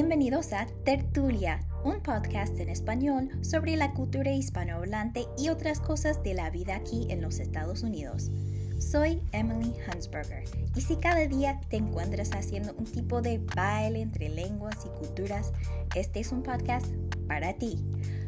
Bienvenidos 0.00 0.52
a 0.52 0.64
Tertulia, 0.84 1.66
un 1.82 2.00
podcast 2.00 2.56
en 2.60 2.68
español 2.68 3.30
sobre 3.42 3.74
la 3.74 3.94
cultura 3.94 4.30
hispanohablante 4.30 5.26
y 5.36 5.48
otras 5.48 5.80
cosas 5.80 6.22
de 6.22 6.34
la 6.34 6.50
vida 6.50 6.76
aquí 6.76 7.08
en 7.10 7.20
los 7.20 7.40
Estados 7.40 7.82
Unidos. 7.82 8.30
Soy 8.78 9.20
Emily 9.32 9.74
Hansberger 9.88 10.44
y 10.76 10.82
si 10.82 10.94
cada 10.94 11.26
día 11.26 11.60
te 11.68 11.78
encuentras 11.78 12.30
haciendo 12.30 12.74
un 12.78 12.84
tipo 12.84 13.22
de 13.22 13.38
baile 13.56 14.00
entre 14.00 14.28
lenguas 14.28 14.76
y 14.86 14.88
culturas, 15.00 15.52
este 15.96 16.20
es 16.20 16.30
un 16.30 16.44
podcast 16.44 16.86
para 17.26 17.54
ti. 17.54 17.84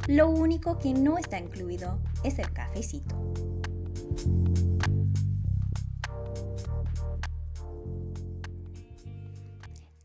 Lo 0.08 0.28
único 0.28 0.76
que 0.76 0.92
no 0.92 1.18
está 1.18 1.38
incluido 1.38 2.00
es 2.24 2.40
el 2.40 2.52
cafecito. 2.52 3.14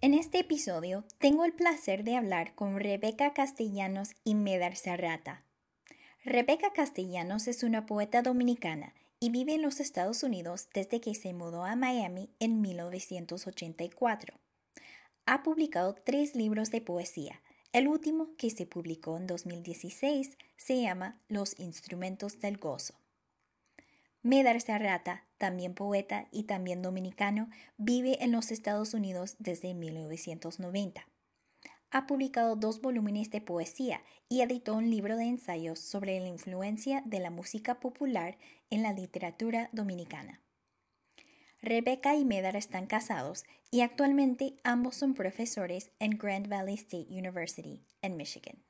En 0.05 0.13
este 0.13 0.37
episodio 0.37 1.03
tengo 1.17 1.45
el 1.45 1.53
placer 1.53 2.03
de 2.03 2.15
hablar 2.15 2.53
con 2.53 2.79
Rebeca 2.79 3.33
Castellanos 3.33 4.11
y 4.23 4.35
Medar 4.35 4.75
Serrata. 4.75 5.41
Rebeca 6.23 6.71
Castellanos 6.73 7.47
es 7.47 7.63
una 7.63 7.87
poeta 7.87 8.21
dominicana 8.21 8.93
y 9.19 9.31
vive 9.31 9.55
en 9.55 9.63
los 9.63 9.79
Estados 9.79 10.21
Unidos 10.21 10.69
desde 10.75 11.01
que 11.01 11.15
se 11.15 11.33
mudó 11.33 11.65
a 11.65 11.75
Miami 11.75 12.29
en 12.37 12.61
1984. 12.61 14.37
Ha 15.25 15.41
publicado 15.41 15.95
tres 15.95 16.35
libros 16.35 16.69
de 16.69 16.81
poesía. 16.81 17.41
El 17.73 17.87
último, 17.87 18.29
que 18.37 18.51
se 18.51 18.67
publicó 18.67 19.17
en 19.17 19.25
2016, 19.25 20.37
se 20.55 20.81
llama 20.83 21.19
Los 21.29 21.59
Instrumentos 21.59 22.39
del 22.39 22.57
Gozo. 22.57 22.93
Medar 24.21 24.61
Serrata, 24.61 25.24
también 25.37 25.73
poeta 25.73 26.27
y 26.31 26.43
también 26.43 26.81
dominicano, 26.81 27.49
vive 27.77 28.23
en 28.23 28.31
los 28.31 28.51
Estados 28.51 28.93
Unidos 28.93 29.35
desde 29.39 29.73
1990. 29.73 31.07
Ha 31.91 32.07
publicado 32.07 32.55
dos 32.55 32.81
volúmenes 32.81 33.29
de 33.29 33.41
poesía 33.41 34.01
y 34.27 34.41
editó 34.41 34.75
un 34.75 34.89
libro 34.89 35.15
de 35.17 35.25
ensayos 35.25 35.79
sobre 35.79 36.19
la 36.19 36.27
influencia 36.27 37.01
de 37.05 37.19
la 37.19 37.29
música 37.29 37.79
popular 37.79 38.37
en 38.69 38.83
la 38.83 38.91
literatura 38.91 39.69
dominicana. 39.71 40.41
Rebecca 41.61 42.15
y 42.15 42.25
Medar 42.25 42.55
están 42.55 42.85
casados 42.85 43.43
y 43.71 43.81
actualmente 43.81 44.57
ambos 44.63 44.95
son 44.95 45.13
profesores 45.13 45.91
en 45.99 46.17
Grand 46.17 46.47
Valley 46.47 46.75
State 46.75 47.07
University 47.09 47.83
en 48.01 48.17
Michigan. 48.17 48.63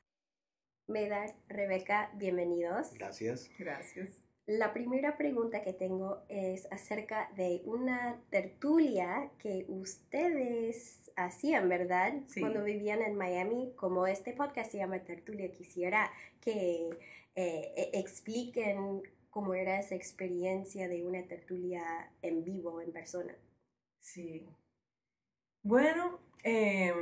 Medar, 0.87 1.35
Rebecca, 1.47 2.11
bienvenidos. 2.15 2.93
Gracias. 2.93 3.49
Gracias. 3.57 4.23
La 4.47 4.73
primera 4.73 5.17
pregunta 5.17 5.63
que 5.63 5.73
tengo 5.73 6.21
es 6.29 6.71
acerca 6.71 7.31
de 7.35 7.63
una 7.65 8.21
tertulia 8.29 9.31
que 9.39 9.65
ustedes 9.69 11.11
hacían, 11.15 11.67
¿verdad? 11.67 12.13
Cuando 12.39 12.63
vivían 12.63 13.01
en 13.01 13.15
Miami, 13.15 13.73
como 13.75 14.05
este 14.05 14.33
podcast 14.33 14.71
se 14.71 14.77
llama 14.77 14.99
Tertulia, 14.99 15.51
quisiera 15.51 16.11
que 16.41 16.89
eh, 17.35 17.73
e, 17.75 17.99
expliquen 17.99 19.01
cómo 19.31 19.55
era 19.55 19.79
esa 19.79 19.95
experiencia 19.95 20.87
de 20.87 21.03
una 21.03 21.23
tertulia 21.23 22.11
en 22.21 22.43
vivo, 22.43 22.81
en 22.81 22.91
persona. 22.91 23.35
Sí. 23.99 24.47
Bueno, 25.63 26.19
eh, 26.43 26.93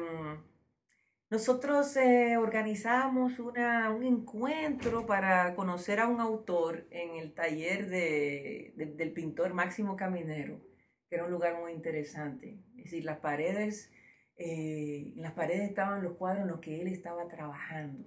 nosotros 1.34 1.98
eh, 1.98 2.38
organizamos 2.38 3.40
una, 3.40 3.90
un 3.90 4.04
encuentro 4.04 5.08
para 5.08 5.56
conocer 5.56 6.00
a 6.00 6.08
un 6.08 6.22
autor 6.22 6.86
en 6.92 7.16
el 7.16 7.34
taller 7.34 7.90
de, 7.90 8.76
del 8.76 9.14
pintor 9.14 9.56
Máximo 9.56 9.96
Caminero, 9.96 10.62
que 11.10 11.16
era 11.16 11.26
un 11.26 11.32
lugar 11.32 11.60
muy 11.60 11.72
interesante. 11.72 12.60
Es 12.78 12.84
decir, 12.84 13.04
las 13.04 13.18
paredes, 13.18 13.92
eh, 14.38 15.12
las 15.16 15.32
paredes 15.32 15.68
estaban 15.68 16.04
los 16.04 16.18
cuadros 16.18 16.44
en 16.44 16.50
los 16.50 16.60
que 16.60 16.80
él 16.80 16.88
estaba 16.88 17.28
trabajando 17.28 18.06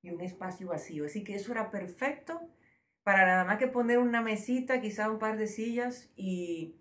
y 0.00 0.10
un 0.10 0.20
espacio 0.20 0.68
vacío. 0.68 1.06
Así 1.06 1.24
que 1.24 1.34
eso 1.34 1.50
era 1.50 1.72
perfecto 1.72 2.40
para 3.02 3.26
nada 3.26 3.44
más 3.44 3.58
que 3.58 3.66
poner 3.66 3.98
una 3.98 4.22
mesita, 4.22 4.80
quizá 4.80 5.10
un 5.10 5.18
par 5.18 5.36
de 5.36 5.48
sillas 5.48 6.12
y 6.14 6.76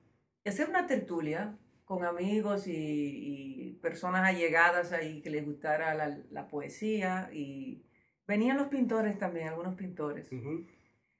hacer 0.45 0.69
una 0.69 0.85
tertulia 0.85 1.57
con 1.87 2.03
amigos 2.03 2.65
y, 2.67 3.79
personas 3.81 4.27
allegadas 4.27 4.91
ahí 4.91 5.21
que 5.21 5.29
les 5.29 5.45
gustara 5.45 5.93
la, 6.29 6.47
poesía 6.49 7.29
y 7.31 7.81
venían 8.27 8.57
los 8.57 8.67
pintores 8.67 9.17
también, 9.17 9.47
algunos 9.47 9.75
pintores. 9.75 10.29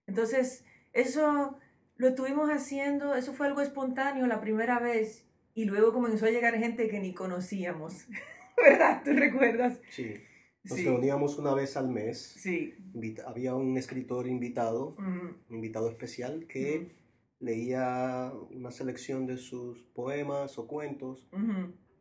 Entonces, 0.08 0.66
eso 0.92 1.58
lo 1.96 2.10
estuvimos 2.10 2.50
haciendo, 2.50 3.16
eso 3.16 3.32
fue 3.32 3.48
algo 3.48 3.62
espontáneo 3.62 4.28
la 4.28 4.42
primera 4.42 4.80
vez 4.80 5.26
y 5.56 5.66
luego 5.66 5.94
comenzó 5.94 6.26
a 6.26 6.32
llegar 6.32 6.56
gente 6.56 6.90
que 6.90 7.00
ni 7.00 7.14
conocíamos, 7.14 8.06
¿verdad? 8.58 9.02
¿Tú 9.06 9.14
recuerdas? 9.14 9.80
Sí. 9.90 10.16
Nos 10.64 10.84
reuníamos 10.84 11.38
una 11.38 11.54
vez 11.54 11.78
al 11.78 11.88
mes. 11.88 12.20
Sí. 12.20 12.76
había 13.26 13.56
un 13.56 13.78
escritor 13.78 14.28
invitado, 14.28 14.98
un 14.98 15.38
invitado 15.50 15.90
especial 15.90 16.46
que 16.46 16.92
leía 17.40 18.32
una 18.52 18.72
selección 18.72 19.26
de 19.26 19.38
sus 19.38 19.84
poemas 19.94 20.58
o 20.58 20.68
cuentos 20.68 21.28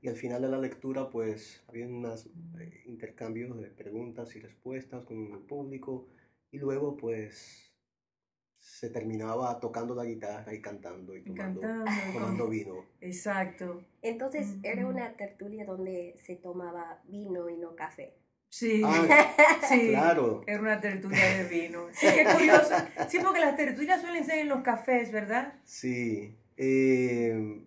y 0.00 0.08
al 0.08 0.16
final 0.16 0.42
de 0.42 0.48
la 0.48 0.58
lectura 0.58 1.10
pues 1.10 1.64
había 1.68 1.86
unos 1.86 2.26
eh, 2.58 2.82
intercambios 2.86 3.56
de 3.60 3.68
preguntas 3.70 4.34
y 4.36 4.40
respuestas 4.40 5.04
con 5.04 5.32
el 5.32 5.40
público 5.40 6.08
y 6.50 6.58
luego 6.58 6.96
pues 6.96 7.66
se 8.58 8.90
terminaba 8.90 9.60
tocando 9.60 9.94
la 9.94 10.04
guitarra 10.04 10.52
y 10.52 10.60
cantando 10.60 11.16
y 11.16 11.22
tomando, 11.22 12.48
vino. 12.48 12.84
Exacto. 13.00 13.80
Entonces 14.02 14.56
era 14.62 14.86
una 14.86 15.16
tertulia 15.16 15.64
donde 15.64 16.14
se 16.18 16.36
tomaba 16.36 17.00
vino 17.06 17.48
y 17.48 17.56
no 17.56 17.76
café. 17.76 18.14
Sí, 18.48 18.82
ah, 18.84 19.60
sí, 19.68 19.88
claro. 19.88 20.42
Era 20.46 20.60
una 20.60 20.80
tertulia 20.80 21.36
de 21.36 21.44
vino. 21.44 21.86
Sí, 21.92 22.06
qué 22.14 22.24
curioso. 22.24 22.74
Sí, 23.08 23.18
porque 23.22 23.40
las 23.40 23.56
tertulias 23.56 24.00
suelen 24.00 24.24
ser 24.24 24.38
en 24.40 24.48
los 24.48 24.62
cafés, 24.62 25.12
¿verdad? 25.12 25.54
Sí, 25.64 26.36
eh, 26.56 27.64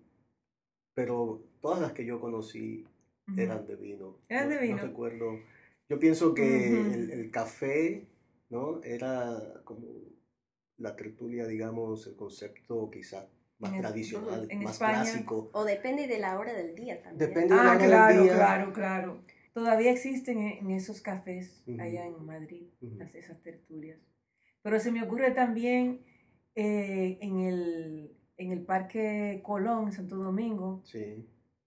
pero 0.94 1.44
todas 1.62 1.79
las 1.79 1.94
que 1.94 2.06
yo 2.06 2.19
conocí 2.19 2.85
eran 3.38 3.67
de 3.67 3.75
vino. 3.75 4.17
Eran 4.28 4.50
de 4.50 4.57
vino. 4.57 4.78
No 4.78 4.84
recuerdo. 4.84 5.40
Yo 5.88 6.00
pienso 6.00 6.34
que 6.34 6.67
el, 6.67 7.31
café, 7.31 8.07
¿no? 8.50 8.81
Era 8.84 9.61
como 9.63 9.88
la 10.78 10.96
tertulia, 10.96 11.46
digamos, 11.47 12.07
el 12.07 12.16
concepto 12.16 12.90
quizás 12.91 13.25
más 13.59 13.78
tradicional, 13.78 14.47
más 14.61 14.78
clásico. 14.78 15.50
O 15.53 15.66
depende 15.66 16.07
de 16.07 16.19
la 16.19 16.40
hora 16.40 16.53
del 16.53 16.75
día 16.75 17.01
también. 17.01 17.29
Depende 17.29 17.56
de 17.56 17.63
la 17.63 17.72
ah, 17.72 17.75
hora 17.75 17.85
claro, 17.85 18.13
del 18.13 18.23
día. 18.23 18.35
Claro, 18.35 18.73
claro, 18.73 19.22
Todavía 19.53 19.91
existen 19.91 20.39
en 20.39 20.71
esos 20.71 21.01
cafés 21.01 21.63
allá 21.79 22.05
en 22.05 22.25
Madrid, 22.25 22.67
esas 23.13 23.41
tertulias. 23.41 23.99
Pero 24.61 24.79
se 24.79 24.91
me 24.91 25.01
ocurre 25.03 25.31
también 25.31 26.01
eh, 26.55 27.17
en, 27.21 27.39
el, 27.39 28.17
en 28.37 28.51
el 28.51 28.61
Parque 28.65 29.41
Colón, 29.43 29.91
Santo 29.91 30.17
Domingo. 30.17 30.83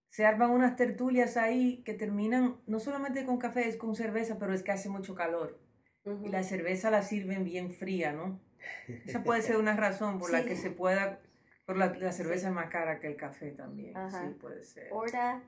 Se 0.09 0.27
arman 0.27 0.51
unas 0.51 0.77
tertulias 0.77 1.37
ahí 1.37 1.83
que 1.85 1.95
terminan 1.95 2.61
no 2.67 2.79
solamente 2.79 3.25
con 3.25 3.39
café, 3.39 3.67
es 3.69 3.77
con 3.77 3.97
cerveza, 3.97 4.39
pero 4.39 4.53
es 4.53 4.63
que 4.63 4.73
hace 4.73 4.89
mucho 4.89 5.15
calor. 5.15 5.59
Y 6.23 6.29
la 6.29 6.43
cerveza 6.43 6.91
la 6.91 7.03
sirven 7.03 7.45
bien 7.45 7.73
fría, 7.73 8.13
¿no? 8.13 8.41
Esa 9.07 9.23
puede 9.23 9.43
ser 9.43 9.57
una 9.57 9.77
razón 9.77 10.19
por 10.19 10.31
la 10.31 10.45
que 10.45 10.57
se 10.57 10.71
pueda... 10.71 11.21
Por 11.65 11.77
la, 11.77 11.95
la 11.95 12.13
cerveza 12.13 12.49
es 12.49 12.55
más 12.55 12.71
cara 12.71 12.99
que 12.99 13.07
el 13.07 13.17
café 13.17 13.53
también. 13.53 13.95
Sí, 14.11 14.35
puede 14.41 14.65
ser. 14.65 14.89
Hora 14.93 15.43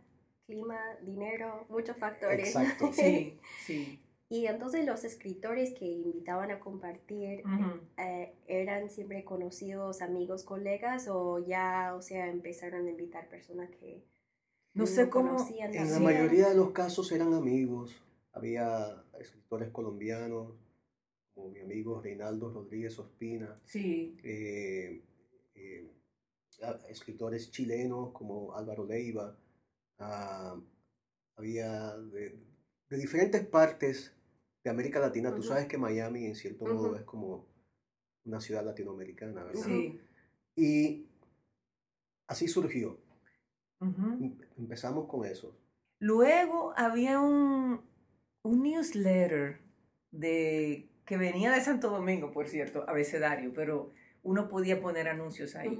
clima, 0.46 0.78
dinero, 1.02 1.66
muchos 1.68 1.96
factores. 1.96 2.48
Exacto, 2.48 2.92
sí, 2.92 3.38
sí. 3.64 4.00
Y 4.28 4.46
entonces 4.46 4.84
los 4.84 5.04
escritores 5.04 5.74
que 5.74 5.84
invitaban 5.84 6.50
a 6.50 6.58
compartir 6.58 7.44
eh, 7.98 8.34
eran 8.46 8.90
siempre 8.90 9.22
conocidos, 9.24 10.02
amigos, 10.02 10.44
colegas 10.44 11.08
o 11.08 11.38
ya, 11.38 11.94
o 11.94 12.02
sea, 12.02 12.28
empezaron 12.28 12.86
a 12.86 12.90
invitar 12.90 13.28
personas 13.28 13.70
que 13.70 14.02
no, 14.72 14.86
sé 14.86 15.08
cómo. 15.08 15.36
Conocían 15.36 15.72
en 15.74 15.90
la 15.90 16.00
mayoría 16.00 16.48
de 16.48 16.56
los 16.56 16.72
casos 16.72 17.12
eran 17.12 17.32
amigos. 17.32 18.02
Había 18.32 19.04
escritores 19.20 19.70
colombianos, 19.70 20.52
como 21.32 21.50
mi 21.50 21.60
amigo 21.60 22.00
Reinaldo 22.00 22.50
Rodríguez 22.50 22.98
Ospina. 22.98 23.60
Sí. 23.64 24.16
Eh, 24.24 25.00
eh, 25.54 25.88
escritores 26.88 27.52
chilenos 27.52 28.10
como 28.12 28.56
Álvaro 28.56 28.84
Leiva. 28.84 29.36
Ah, 29.98 30.56
había 31.36 31.96
de, 31.96 32.38
diferentes 32.90 33.44
partes 33.46 34.14
de 34.62 34.70
América 34.70 35.00
Latina. 35.00 35.34
Tú 35.34 35.42
sabes 35.42 35.66
que 35.66 35.78
Miami 35.78 36.26
en 36.26 36.34
cierto 36.34 36.64
modo 36.66 36.96
es 36.96 37.02
como 37.02 37.46
una 38.24 38.40
ciudad 38.40 38.64
latinoamericana, 38.64 39.44
¿verdad? 39.44 39.62
Sí. 39.64 40.00
Y 40.56 41.06
así 42.26 42.48
surgió. 42.48 42.98
Em, 43.80 44.38
empezamos 44.56 45.08
con 45.08 45.26
eso. 45.26 45.56
Luego 45.98 46.72
había 46.76 47.20
un, 47.20 47.80
un 48.42 48.62
newsletter 48.62 49.60
de, 50.10 50.88
que 51.04 51.16
venía 51.16 51.52
de 51.52 51.60
Santo 51.60 51.90
Domingo, 51.90 52.30
por 52.32 52.48
cierto, 52.48 52.88
abecedario, 52.88 53.52
pero 53.54 53.90
uno 54.22 54.48
podía 54.48 54.80
poner 54.80 55.08
anuncios 55.08 55.54
ahí. 55.56 55.78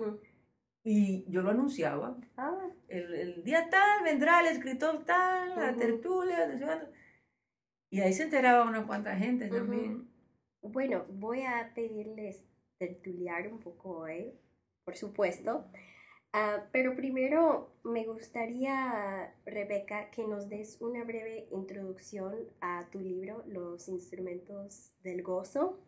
Y 0.85 1.25
yo 1.31 1.43
lo 1.43 1.51
anunciaba. 1.51 2.17
Ah. 2.37 2.69
El, 2.89 3.43
día 3.43 3.69
tal 3.71 4.05
vendrá 4.05 4.41
el 4.41 4.55
escritor 4.55 5.05
tal, 5.05 5.57
la 5.57 5.75
tertulia, 5.75 6.91
y 7.91 8.01
ahí 8.01 8.13
se 8.13 8.25
enteraba 8.25 8.69
una 8.69 8.87
cuanta 8.87 9.17
gente 9.17 9.49
también. 9.49 10.09
Bueno, 10.61 11.07
voy 11.11 11.43
a 11.43 11.73
pedirles 11.75 12.45
tertuliar 12.79 13.47
un 13.51 13.61
poco 13.61 13.99
hoy, 13.99 14.39
por 14.85 14.97
supuesto. 14.97 15.71
Ah, 16.33 16.67
pero 16.73 16.97
primero 16.97 17.73
me 17.85 18.05
gustaría, 18.07 19.33
Rebeca, 19.47 20.11
que 20.11 20.27
nos 20.27 20.49
des 20.49 20.81
una 20.81 21.05
breve 21.05 21.47
introducción 21.53 22.35
a 22.61 22.89
tu 22.91 22.99
libro, 22.99 23.45
Los 23.47 23.89
Instrumentos 23.89 24.93
del 25.05 25.23
Gozo, 25.23 25.79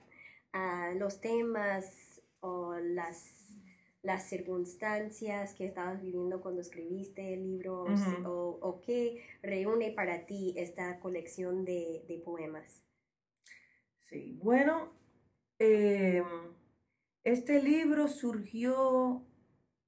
a 0.52 0.92
los 0.94 1.20
temas 1.20 2.22
o 2.38 2.76
las, 2.76 3.35
las 4.06 4.28
circunstancias 4.28 5.54
que 5.54 5.66
estabas 5.66 6.00
viviendo 6.00 6.40
cuando 6.40 6.60
escribiste 6.60 7.34
el 7.34 7.42
libro 7.42 7.84
o, 8.24 8.58
o, 8.62 8.80
qué 8.80 9.22
reúne 9.42 9.90
para 9.90 10.26
ti 10.26 10.54
esta 10.56 10.98
colección 11.00 11.64
de, 11.64 12.04
de 12.08 12.18
poemas. 12.18 12.82
Sí, 14.04 14.38
bueno, 14.40 14.92
em, 15.58 16.24
este 17.24 17.60
libro 17.60 18.06
surgió 18.06 19.26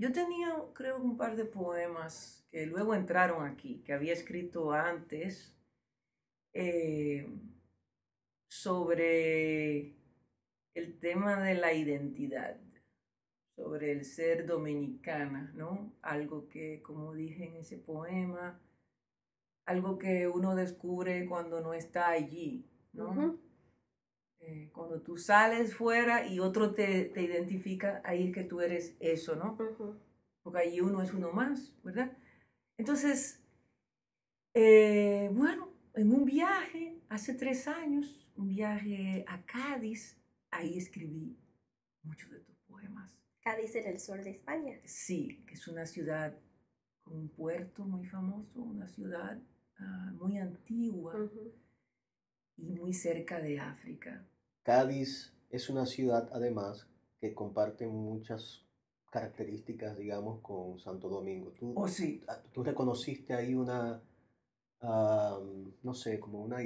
yo 0.00 0.12
tenía, 0.12 0.55
creo, 0.75 0.99
un 0.99 1.17
par 1.17 1.35
de 1.35 1.44
poemas 1.44 2.47
que 2.53 2.67
luego 2.67 2.94
entraron 2.94 3.44
aquí, 3.44 3.82
que 3.85 3.93
había 3.93 4.12
escrito 4.12 4.73
antes, 4.73 5.56
eh, 6.53 7.29
sobre 8.49 9.97
el 10.75 10.99
tema 11.00 11.43
de 11.43 11.55
la 11.55 11.73
identidad, 11.73 12.61
sobre 13.58 13.90
el 13.90 14.05
ser 14.05 14.46
dominicana, 14.46 15.52
¿no? 15.56 15.93
Algo 16.00 16.49
que, 16.49 16.81
como 16.81 17.12
dije 17.12 17.44
en 17.44 17.56
ese 17.56 17.76
poema, 17.76 18.60
algo 19.66 19.99
que 19.99 20.28
uno 20.28 20.55
descubre 20.55 21.26
cuando 21.26 21.60
no 21.60 21.75
está 21.75 22.08
allí, 22.08 22.64
¿no? 22.93 23.37
Eh, 24.38 24.70
cuando 24.72 25.02
tú 25.02 25.16
sales 25.16 25.75
fuera 25.75 26.25
y 26.25 26.38
otro 26.38 26.72
te, 26.72 27.06
te, 27.06 27.22
identifica, 27.22 28.00
ahí 28.05 28.28
es 28.28 28.34
que 28.34 28.44
tú 28.44 28.60
eres 28.60 28.96
eso, 29.00 29.34
¿no? 29.34 29.56
Porque 29.56 30.58
ahí 30.58 30.81
uno 30.81 31.02
es 31.02 31.12
uno 31.12 31.32
más, 31.32 31.75
¿verdad? 31.82 32.16
Entonces, 32.76 33.43
eh, 34.55 35.31
bueno, 35.32 35.72
en 35.94 36.12
un 36.12 36.25
viaje 36.25 37.02
hace 37.08 37.34
tres 37.34 37.66
años, 37.66 38.31
un 38.37 38.46
viaje 38.46 39.25
a 39.26 39.44
Cádiz, 39.44 40.16
ahí 40.52 40.78
escribí 40.78 41.37
muchos 42.05 42.31
de 42.31 42.38
tus 42.38 42.56
poemas. 42.60 43.19
Cádiz 43.48 43.76
en 43.76 43.86
el 43.86 43.98
sur 43.98 44.22
de 44.22 44.32
España. 44.32 44.78
Sí, 44.84 45.42
que 45.46 45.54
es 45.54 45.66
una 45.68 45.86
ciudad 45.86 46.36
con 47.00 47.16
un 47.16 47.28
puerto 47.30 47.82
muy 47.82 48.04
famoso, 48.04 48.60
una 48.60 48.86
ciudad 48.86 49.38
ah, 49.78 50.12
muy 50.20 50.36
antigua 50.36 51.14
y 52.58 52.68
muy 52.68 52.92
cerca 52.92 53.40
de 53.40 53.58
África. 53.58 54.22
Cádiz 54.62 55.32
es 55.48 55.70
una 55.70 55.86
ciudad 55.86 56.28
además 56.30 56.86
que 57.18 57.32
comparte 57.32 57.86
muchas 57.86 58.66
características, 59.10 59.96
digamos, 59.96 60.42
con 60.42 60.78
Santo 60.78 61.08
Domingo. 61.08 61.52
Tú, 61.52 61.72
oh, 61.74 61.88
sí. 61.88 62.22
Ah, 62.28 62.42
tú 62.52 62.62
reconociste 62.62 63.32
ahí 63.32 63.54
una, 63.54 64.02
no 64.82 65.94
sé, 65.94 66.20
como 66.20 66.42
una 66.42 66.58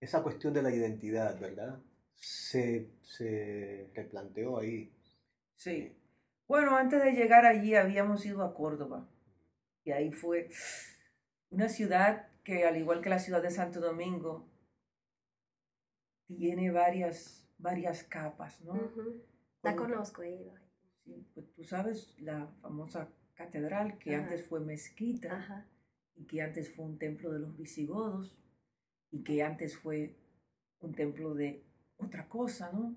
esa 0.00 0.24
cuestión 0.24 0.52
de 0.54 0.62
la 0.62 0.74
identidad, 0.74 1.38
¿verdad? 1.38 1.80
Se, 2.16 2.90
se 3.00 3.92
replanteó 3.94 4.58
ahí. 4.58 4.90
Sí. 5.64 5.96
Bueno, 6.46 6.76
antes 6.76 7.02
de 7.02 7.12
llegar 7.12 7.46
allí 7.46 7.74
habíamos 7.74 8.26
ido 8.26 8.42
a 8.42 8.52
Córdoba. 8.52 9.08
Y 9.82 9.92
ahí 9.92 10.12
fue 10.12 10.50
una 11.48 11.70
ciudad 11.70 12.28
que, 12.42 12.66
al 12.66 12.76
igual 12.76 13.00
que 13.00 13.08
la 13.08 13.18
ciudad 13.18 13.42
de 13.42 13.50
Santo 13.50 13.80
Domingo, 13.80 14.46
tiene 16.26 16.70
varias, 16.70 17.48
varias 17.56 18.04
capas, 18.04 18.60
¿no? 18.60 18.78
La 19.62 19.74
conozco, 19.74 20.22
he 20.22 20.32
ido. 20.32 20.52
Sí, 21.02 21.26
pues 21.32 21.50
tú 21.54 21.64
sabes 21.64 22.14
la 22.20 22.46
famosa 22.60 23.08
catedral 23.32 23.96
que 23.96 24.14
antes 24.14 24.46
fue 24.46 24.60
mezquita 24.60 25.66
y 26.14 26.26
que 26.26 26.42
antes 26.42 26.74
fue 26.74 26.84
un 26.84 26.98
templo 26.98 27.32
de 27.32 27.38
los 27.38 27.56
visigodos 27.56 28.38
y 29.10 29.22
que 29.22 29.42
antes 29.42 29.78
fue 29.78 30.14
un 30.80 30.94
templo 30.94 31.32
de 31.32 31.64
otra 31.96 32.28
cosa, 32.28 32.70
¿no? 32.70 32.94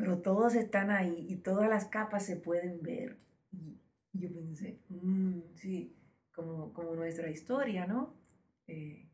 Pero 0.00 0.22
todos 0.22 0.54
están 0.54 0.90
ahí 0.90 1.26
y 1.28 1.36
todas 1.36 1.68
las 1.68 1.84
capas 1.84 2.24
se 2.24 2.36
pueden 2.36 2.80
ver. 2.80 3.18
Y 3.52 3.78
yo 4.18 4.32
pensé, 4.32 4.80
mm, 4.88 5.40
sí, 5.56 5.94
como, 6.32 6.72
como 6.72 6.94
nuestra 6.94 7.28
historia, 7.28 7.86
¿no? 7.86 8.14
Eh, 8.66 9.10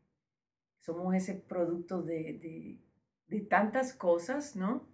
somos 0.79 1.13
ese 1.13 1.33
producto 1.33 2.01
de, 2.01 2.79
tantas 3.49 3.93
cosas, 3.93 4.55
¿no? 4.55 4.87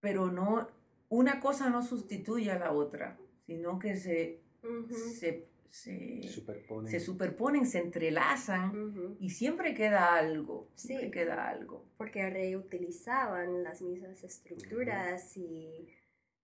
Pero 0.00 0.32
no, 0.32 0.68
una 1.08 1.38
cosa 1.38 1.70
no 1.70 1.82
sustituye 1.82 2.50
a 2.50 2.58
la 2.58 2.72
otra, 2.72 3.16
sino 3.46 3.78
que 3.78 3.94
se, 3.94 4.42
se, 4.90 5.48
superponen. 5.70 7.66
se, 7.66 7.78
entrelazan 7.78 9.16
y 9.20 9.30
siempre 9.30 9.74
queda 9.74 10.14
algo, 10.14 10.70
siempre 10.74 11.10
queda 11.10 11.48
algo. 11.48 11.84
Porque 11.96 12.28
reutilizaban 12.30 13.62
las 13.62 13.82
mismas 13.82 14.22
estructuras 14.24 15.36
y 15.36 15.88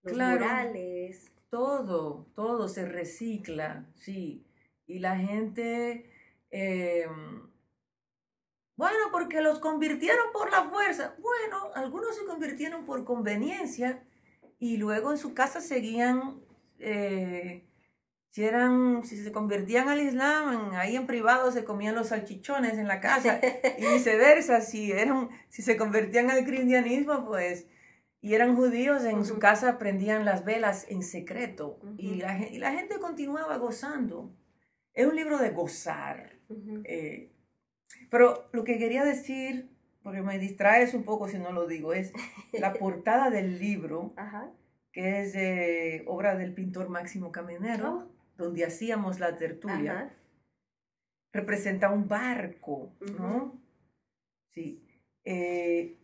los 0.03 0.17
murales. 0.17 1.31
Todo, 1.49 2.27
todo 2.35 2.67
se 2.67 2.85
recicla, 2.87 3.85
sí. 3.95 4.45
Y 4.85 4.99
la 4.99 5.17
gente... 5.17 6.09
Em, 6.49 7.53
bueno, 8.75 8.97
porque 9.11 9.41
los 9.41 9.59
convirtieron 9.59 10.31
por 10.33 10.51
la 10.51 10.63
fuerza. 10.63 11.15
Bueno, 11.19 11.71
algunos 11.75 12.15
se 12.15 12.25
convirtieron 12.25 12.85
por 12.85 13.05
conveniencia 13.05 14.03
y 14.59 14.77
luego 14.77 15.11
en 15.11 15.17
su 15.17 15.33
casa 15.33 15.61
seguían, 15.61 16.41
eh, 16.79 17.67
si, 18.33 18.43
eran, 18.43 19.03
si 19.03 19.15
se 19.15 19.31
convertían 19.31 19.89
al 19.89 20.01
Islam, 20.01 20.71
ahí 20.73 20.95
en 20.95 21.05
privado 21.05 21.51
se 21.51 21.63
comían 21.63 21.93
los 21.93 22.07
salchichones 22.07 22.79
en 22.79 22.87
la 22.87 22.99
casa 22.99 23.39
y 23.77 23.85
viceversa. 23.93 24.59
Si, 24.61 24.91
eran, 24.91 25.29
si 25.49 25.61
se 25.61 25.77
convertían 25.77 26.31
al 26.31 26.43
cristianismo, 26.43 27.25
pues, 27.27 27.67
y 28.21 28.33
eran 28.33 28.55
judíos, 28.55 29.03
en 29.05 29.23
su 29.23 29.37
casa 29.37 29.77
prendían 29.77 30.25
las 30.25 30.45
velas 30.45 30.87
en 30.89 31.03
secreto 31.03 31.79
y, 31.95 32.15
la, 32.15 32.39
y, 32.39 32.57
la, 32.57 32.71
gente 32.71 32.97
continuaba 32.97 33.55
gozando. 33.57 34.31
Es 34.95 35.05
un 35.05 35.15
libro 35.15 35.37
de 35.37 35.51
gozar. 35.51 36.39
Pero 38.09 38.49
lo 38.51 38.63
que 38.63 38.79
quería 38.79 39.05
decir, 39.05 39.69
porque 40.01 40.23
me 40.23 40.39
distraes 40.39 40.95
un 40.95 41.03
poco 41.03 41.27
si 41.27 41.37
no 41.37 41.51
lo 41.51 41.67
digo, 41.67 41.93
es 41.93 42.11
la 42.51 42.73
portada 42.79 43.29
del 43.29 43.59
libro, 43.59 44.15
que 44.91 45.21
es 45.21 46.03
obra 46.07 46.35
del 46.35 46.55
pintor 46.55 46.89
Máximo 46.89 47.31
Caminero, 47.31 48.09
oh. 48.09 48.12
Donde 48.37 48.65
hacíamos 48.65 49.19
la 49.19 49.35
tertulia. 49.37 50.15
Representa 51.31 51.89
un 51.89 52.07
barco, 52.07 52.93
¿no? 53.17 53.59
Sí. 54.51 54.85
Eh, 55.25 55.97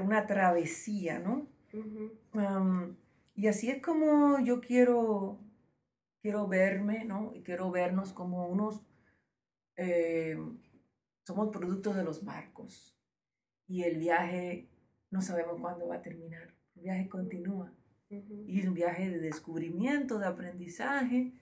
una 0.00 0.26
travesía, 0.26 1.18
¿no? 1.18 1.48
y 3.34 3.46
así 3.48 3.70
es 3.70 3.82
como 3.82 4.38
yo 4.40 4.60
quiero, 4.60 5.38
quiero 6.22 6.46
verme, 6.46 7.04
¿no? 7.04 7.32
Y 7.34 7.42
quiero 7.42 7.70
vernos 7.70 8.12
como 8.12 8.46
unos 8.46 8.82
eh, 9.76 10.38
somos 11.26 11.48
productos 11.48 11.96
de 11.96 12.04
los 12.04 12.24
barcos 12.24 12.96
y 13.66 13.82
el 13.82 13.98
viaje 13.98 14.68
no 15.10 15.20
sabemos 15.20 15.60
cuándo 15.60 15.88
va 15.88 15.96
a 15.96 16.02
terminar. 16.02 16.54
El 16.76 16.82
viaje 16.82 17.08
continúa. 17.08 17.72
Y 18.08 18.60
es 18.60 18.68
un 18.68 18.74
viaje 18.74 19.10
de 19.10 19.18
descubrimiento, 19.18 20.18
de 20.18 20.26
aprendizaje. 20.26 21.32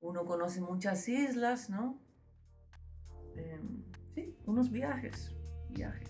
Uno 0.00 0.24
conoce 0.24 0.60
muchas 0.60 1.06
islas, 1.08 1.68
¿no? 1.68 1.98
Em, 3.36 3.82
sí, 4.14 4.34
unos 4.46 4.70
viajes, 4.70 5.34
viajes. 5.70 6.08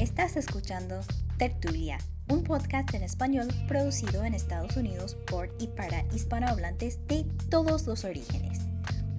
Estás 0.00 0.36
escuchando 0.36 1.00
Tertulia, 1.38 1.98
un 2.28 2.44
podcast 2.44 2.94
en 2.94 3.02
español 3.02 3.48
producido 3.66 4.22
en 4.24 4.34
Estados 4.34 4.76
Unidos 4.76 5.16
por 5.28 5.48
y 5.58 5.66
para 5.68 6.04
hispanohablantes 6.14 7.04
de 7.08 7.24
todos 7.50 7.86
los 7.86 8.04
orígenes. 8.04 8.60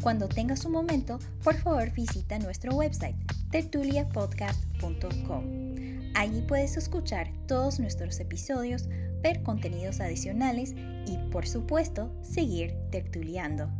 Cuando 0.02 0.30
tengas 0.30 0.66
un 0.66 0.74
momento, 0.74 1.20
por 1.44 1.56
favor 1.56 1.92
visita 1.92 2.38
nuestro 2.40 2.76
website 2.76 3.16
tertuliapodcast.com. 3.52 5.73
Allí 6.16 6.42
puedes 6.42 6.78
escuchar 6.78 7.32
todos 7.48 7.80
nuestros 7.80 8.20
episodios, 8.20 8.88
ver 9.22 9.42
contenidos 9.42 10.00
adicionales 10.00 10.76
y, 11.08 11.18
por 11.32 11.48
supuesto, 11.48 12.14
seguir 12.22 12.76
tertuliando. 12.92 13.72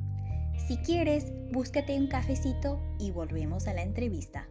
Si 0.68 0.78
quieres, 0.78 1.32
búscate 1.52 1.96
un 1.96 2.08
cafecito 2.08 2.82
y 3.00 3.12
volvemos 3.12 3.68
a 3.68 3.74
la 3.74 3.84
entrevista. 3.84 4.48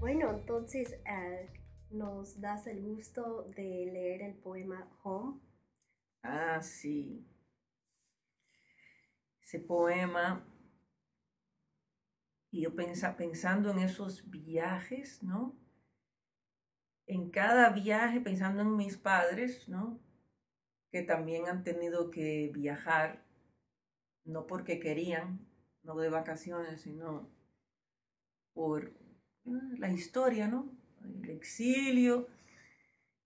Bueno, 0.00 0.30
entonces 0.30 0.98
uh, 1.06 1.96
nos 1.96 2.40
das 2.40 2.66
el 2.66 2.82
gusto 2.82 3.44
de 3.54 3.88
leer 3.92 4.22
el 4.22 4.34
poema 4.34 4.90
Home. 5.04 5.38
Ah, 6.24 6.60
sí. 6.60 7.24
Ese 9.42 9.60
poema, 9.60 10.44
y 12.50 12.62
yo 12.62 12.74
pensa, 12.74 13.16
pensando 13.16 13.70
en 13.70 13.78
esos 13.78 14.30
viajes, 14.30 15.22
¿no? 15.22 15.56
En 17.06 17.30
cada 17.30 17.70
viaje, 17.70 18.20
pensando 18.20 18.62
en 18.62 18.76
mis 18.76 18.96
padres, 18.96 19.68
¿no? 19.68 20.00
Que 20.90 21.02
también 21.02 21.46
han 21.46 21.62
tenido 21.62 22.10
que 22.10 22.50
viajar, 22.52 23.24
no 24.24 24.46
porque 24.46 24.80
querían, 24.80 25.46
no 25.82 25.96
de 25.96 26.10
vacaciones, 26.10 26.82
sino 26.82 27.28
por 28.52 28.92
la 29.44 29.90
historia, 29.90 30.48
¿no? 30.48 30.70
el 31.04 31.30
exilio, 31.30 32.28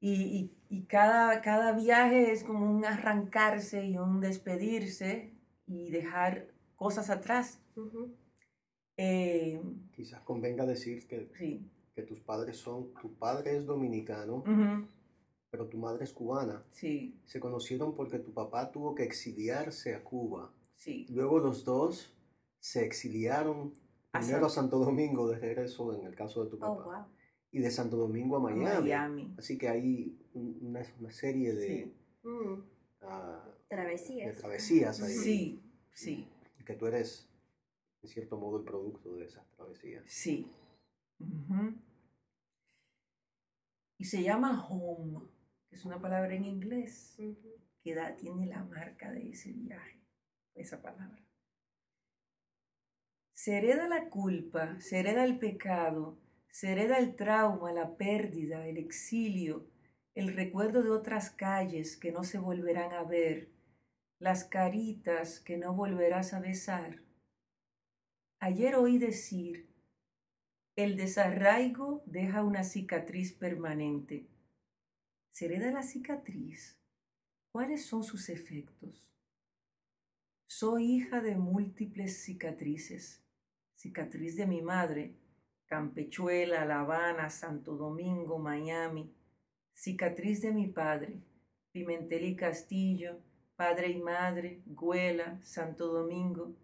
y, 0.00 0.50
cada, 0.88 1.40
cada 1.40 1.72
viaje 1.72 2.30
es 2.30 2.44
como 2.44 2.70
un 2.70 2.84
arrancarse 2.84 3.86
y 3.86 3.96
un 3.96 4.20
despedirse 4.20 5.32
y 5.66 5.90
dejar 5.90 6.48
cosas 6.76 7.08
atrás. 7.08 7.58
Eh, 8.96 9.60
Quizás 9.94 10.20
convenga 10.22 10.66
decir 10.66 11.06
que, 11.06 11.28
que 11.94 12.02
tus 12.02 12.20
padres 12.20 12.56
son, 12.56 12.92
tu 13.00 13.14
padre 13.14 13.56
es 13.56 13.66
dominicano, 13.66 14.42
pero 15.50 15.68
tu 15.68 15.78
madre 15.78 16.04
es 16.04 16.12
cubana. 16.12 16.64
Sí. 16.70 17.20
Se 17.24 17.40
conocieron 17.40 17.94
porque 17.94 18.18
tu 18.18 18.32
papá 18.32 18.70
tuvo 18.70 18.94
que 18.94 19.04
exiliarse 19.04 19.94
a 19.94 20.02
Cuba. 20.02 20.52
Sí. 20.76 21.06
Luego 21.10 21.38
los 21.38 21.64
dos 21.64 22.12
se 22.58 22.84
exiliaron 22.84 23.72
primero 24.10 24.46
a 24.46 24.50
Santo 24.50 24.78
Domingo 24.78 25.28
de 25.28 25.38
regreso 25.38 25.94
en 25.94 26.06
el 26.06 26.14
caso 26.14 26.44
de 26.44 26.50
tu 26.50 26.56
oh, 26.56 26.78
papá 26.78 27.08
y 27.54 27.60
de 27.60 27.70
Santo 27.70 27.96
Domingo 27.96 28.36
a 28.36 28.40
Miami. 28.40 29.32
Así 29.38 29.56
que 29.56 29.68
hay 29.68 30.18
una, 30.34 30.82
una 30.98 31.10
serie 31.12 31.54
de, 31.54 31.94
mm. 32.24 32.54
ah, 33.02 33.48
travesías. 33.68 34.34
de 34.34 34.40
travesías 34.40 35.00
ahí. 35.00 35.14
Sí, 35.14 35.62
sí. 35.92 36.28
Que 36.66 36.74
tú 36.74 36.86
eres, 36.86 37.28
en 38.04 38.08
cierto 38.08 38.36
modo, 38.36 38.58
el 38.58 38.64
producto 38.64 39.14
de 39.16 39.24
esas 39.24 39.50
travesías. 39.52 40.04
Sí. 40.06 40.46
Y 43.96 44.04
se 44.04 44.22
llama 44.22 44.66
home, 44.68 45.26
que 45.68 45.76
es 45.76 45.84
una 45.86 46.00
palabra 46.00 46.34
en 46.34 46.44
inglés 46.44 47.16
que 47.82 47.94
da, 47.94 48.14
tiene 48.14 48.46
la 48.46 48.62
marca 48.64 49.10
de 49.10 49.30
ese 49.30 49.52
viaje, 49.52 50.02
esa 50.54 50.82
palabra. 50.82 51.24
Se 53.32 53.56
hereda 53.56 53.88
la 53.88 54.10
culpa, 54.10 54.78
se 54.80 55.00
hereda 55.00 55.24
el 55.24 55.38
pecado, 55.38 56.18
se 56.50 56.72
hereda 56.72 56.98
el 56.98 57.16
trauma, 57.16 57.72
la 57.72 57.96
pérdida, 57.96 58.66
el 58.66 58.76
exilio, 58.76 59.66
el 60.14 60.34
recuerdo 60.34 60.82
de 60.82 60.90
otras 60.90 61.30
calles 61.30 61.96
que 61.96 62.12
no 62.12 62.22
se 62.22 62.38
volverán 62.38 62.92
a 62.92 63.02
ver, 63.02 63.48
las 64.18 64.44
caritas 64.44 65.40
que 65.40 65.56
no 65.56 65.74
volverás 65.74 66.34
a 66.34 66.40
besar. 66.40 67.03
Ayer 68.46 68.76
oí 68.76 68.98
decir, 68.98 69.70
el 70.76 70.98
desarraigo 70.98 72.02
deja 72.04 72.44
una 72.44 72.62
cicatriz 72.62 73.32
permanente. 73.32 74.26
¿Se 75.30 75.46
hereda 75.46 75.70
la 75.70 75.82
cicatriz? 75.82 76.78
¿Cuáles 77.52 77.86
son 77.86 78.04
sus 78.04 78.28
efectos? 78.28 79.10
Soy 80.46 80.92
hija 80.92 81.22
de 81.22 81.36
múltiples 81.36 82.22
cicatrices. 82.22 83.24
Cicatriz 83.76 84.36
de 84.36 84.46
mi 84.46 84.60
madre, 84.60 85.14
Campechuela, 85.64 86.66
La 86.66 86.80
Habana, 86.80 87.30
Santo 87.30 87.76
Domingo, 87.78 88.38
Miami, 88.38 89.10
cicatriz 89.72 90.42
de 90.42 90.52
mi 90.52 90.66
padre, 90.66 91.22
Pimentel 91.72 92.26
y 92.26 92.36
Castillo, 92.36 93.20
padre 93.56 93.88
y 93.88 94.02
madre, 94.02 94.60
Guela, 94.66 95.40
Santo 95.42 95.86
Domingo, 95.86 96.54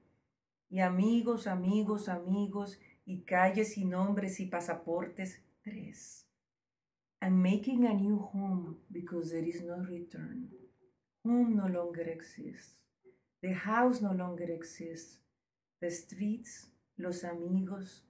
y 0.71 0.81
amigos, 0.81 1.47
amigos, 1.47 2.09
amigos, 2.09 2.79
y 3.05 3.23
calles 3.23 3.77
y 3.77 3.85
nombres 3.85 4.39
y 4.39 4.47
pasaportes, 4.47 5.43
tres. 5.63 6.29
I'm 7.21 7.43
making 7.43 7.87
a 7.87 7.93
new 7.93 8.19
home 8.33 8.79
because 8.89 9.31
there 9.31 9.47
is 9.47 9.63
no 9.63 9.83
return. 9.83 10.49
Home 11.25 11.57
no 11.57 11.67
longer 11.67 12.09
exists. 12.09 12.77
The 13.43 13.53
house 13.53 14.01
no 14.01 14.15
longer 14.15 14.51
exists. 14.51 15.19
The 15.81 15.91
streets, 15.91 16.71
los 16.97 17.25
amigos, 17.25 18.07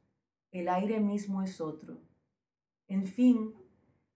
el 0.52 0.69
aire 0.69 1.00
mismo 1.00 1.43
es 1.43 1.61
otro. 1.61 2.02
En 2.88 3.07
fin, 3.07 3.55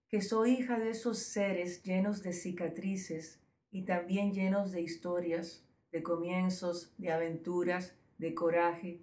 que 0.09 0.21
soy 0.21 0.51
hija 0.51 0.77
de 0.77 0.91
esos 0.91 1.19
seres 1.19 1.81
llenos 1.83 2.21
de 2.21 2.33
cicatrices 2.33 3.41
y 3.71 3.85
también 3.85 4.33
llenos 4.33 4.71
de 4.71 4.81
historias, 4.81 5.65
de 5.91 6.03
comienzos, 6.03 6.93
de 6.97 7.11
aventuras, 7.11 7.95
de 8.17 8.33
coraje, 8.33 9.01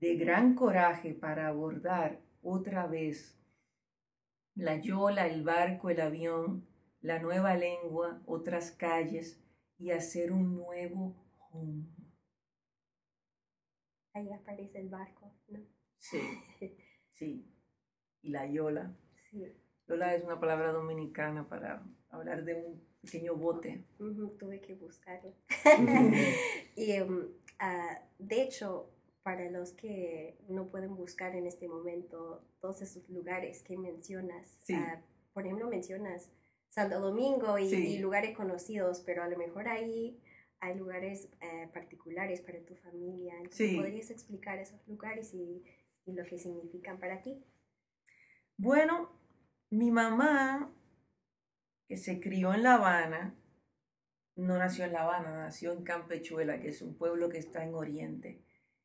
de 0.00 0.16
gran 0.16 0.54
coraje 0.54 1.14
para 1.14 1.48
abordar 1.48 2.20
otra 2.42 2.86
vez 2.86 3.38
la 4.54 4.76
yola, 4.76 5.26
el 5.26 5.42
barco, 5.42 5.90
el 5.90 6.00
avión, 6.00 6.66
la 7.00 7.18
nueva 7.18 7.54
lengua, 7.56 8.22
otras 8.26 8.72
calles 8.72 9.42
y 9.78 9.90
hacer 9.90 10.32
un 10.32 10.56
nuevo 10.56 11.16
home. 11.50 11.86
Ahí 14.12 14.30
aparece 14.32 14.80
el 14.80 14.88
barco, 14.88 15.34
¿no? 15.48 15.60
Sí, 15.98 16.20
sí. 17.12 17.46
Y 18.22 18.30
la 18.30 18.46
yola. 18.46 18.94
Sí. 19.30 19.44
Yola 19.88 20.14
es 20.14 20.24
una 20.24 20.38
palabra 20.38 20.72
dominicana 20.72 21.48
para 21.48 21.82
hablar 22.10 22.44
de 22.44 22.54
un 22.54 22.84
pequeño 23.00 23.36
bote. 23.36 23.86
tuve 24.38 24.60
que 24.60 24.74
buscarlo. 24.74 25.34
y 26.76 26.90
em, 26.92 27.28
ah, 27.60 28.02
de 28.18 28.42
hecho, 28.42 28.90
para 29.22 29.50
los 29.50 29.72
que 29.72 30.38
no 30.48 30.70
pueden 30.70 30.96
buscar 30.96 31.36
en 31.36 31.46
este 31.46 31.68
momento 31.68 32.44
todos 32.60 32.82
esos 32.82 33.08
lugares 33.08 33.62
que 33.62 33.76
mencionas, 33.76 34.60
ah, 34.74 35.00
por 35.32 35.44
ejemplo, 35.44 35.68
mencionas 35.68 36.32
Santo 36.68 37.00
Domingo 37.00 37.58
y, 37.58 37.98
lugares 37.98 38.36
conocidos, 38.36 39.02
pero 39.06 39.22
a 39.22 39.28
lo 39.28 39.36
mejor 39.36 39.68
ahí 39.68 40.20
hay 40.60 40.76
lugares 40.76 41.28
eh, 41.40 41.68
particulares 41.72 42.40
para 42.40 42.60
tu 42.64 42.74
familia. 42.76 43.34
Entonces, 43.36 43.76
¿podrías 43.76 44.10
explicar 44.10 44.58
esos 44.58 44.86
lugares 44.88 45.32
y 45.34 45.62
y 46.06 46.12
lo 46.12 46.24
que 46.24 46.38
significan 46.38 46.98
para 46.98 47.22
ti? 47.22 47.44
Bueno, 48.56 49.10
mi 49.70 49.90
mamá, 49.90 50.72
que 51.88 51.96
se 51.96 52.20
crió 52.20 52.52
en 52.54 52.62
La 52.62 52.74
Habana, 52.74 53.34
no 54.40 54.58
nació 54.58 54.84
en 54.84 54.92
La 54.92 55.02
Habana, 55.02 55.36
nació 55.36 55.72
en 55.72 55.82
Campechuela, 55.82 56.60
que 56.60 56.68
es 56.68 56.82
un 56.82 56.94
pueblo 56.94 57.28
que 57.28 57.38
está 57.38 57.64
en 57.64 57.74
Oriente. 57.74 58.40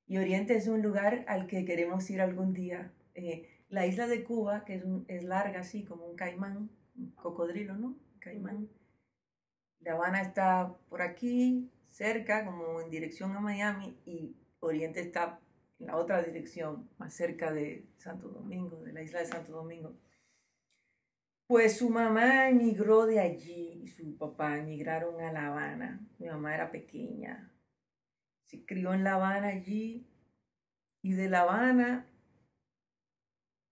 Y 0.08 0.18
Oriente 0.18 0.56
es 0.56 0.68
un 0.68 0.82
lugar 0.82 1.26
al 1.28 1.48
que 1.48 1.66
queremos 1.66 2.10
ir 2.10 2.22
algún 2.22 2.54
día. 2.54 2.94
Eh, 3.16 3.50
la 3.70 3.86
isla 3.86 4.08
de 4.08 4.24
Cuba, 4.24 4.66
que 4.66 4.76
es, 4.76 4.84
es, 5.08 5.24
larga 5.24 5.62
así, 5.62 5.84
como 5.84 6.06
un 6.06 6.16
caimán, 6.16 6.70
un 6.96 7.12
cocodrilo, 7.12 7.76
¿no? 7.76 7.98
Caimán. 8.20 8.70
La 9.80 9.94
Habana 9.94 10.22
está 10.22 10.76
por 10.90 11.02
aquí, 11.02 11.72
cerca, 11.90 12.46
como 12.46 12.82
en 12.82 12.90
dirección 12.90 13.32
a 13.36 13.40
Miami, 13.40 13.98
y 14.06 14.36
Oriente 14.60 15.00
está 15.00 15.40
en 15.80 15.88
la 15.88 15.98
otra 15.98 16.22
dirección, 16.22 16.90
más 16.98 17.14
cerca 17.14 17.52
de 17.52 17.86
Santo 17.98 18.30
Domingo, 18.30 18.82
de 18.84 18.94
la 18.94 19.02
isla 19.02 19.20
de 19.20 19.26
Santo 19.28 19.52
Domingo. 19.52 19.96
Pues 21.48 21.78
su 21.78 21.90
mamá 21.90 22.50
emigró 22.50 23.06
de 23.06 23.20
allí 23.20 23.84
y 23.84 23.88
su 23.88 24.18
papá 24.18 24.58
emigraron 24.58 25.22
a 25.22 25.32
La 25.32 25.48
Habana. 25.48 26.08
Mi 26.18 26.28
mamá 26.28 26.56
era 26.56 26.72
pequeña. 26.72 27.52
Se 28.46 28.66
crió 28.66 28.94
en 28.94 29.04
La 29.04 29.16
Habana 29.16 29.50
allí 29.50 30.08
y 31.02 31.14
de 31.14 31.30
La 31.30 31.42
Habana 31.42 32.08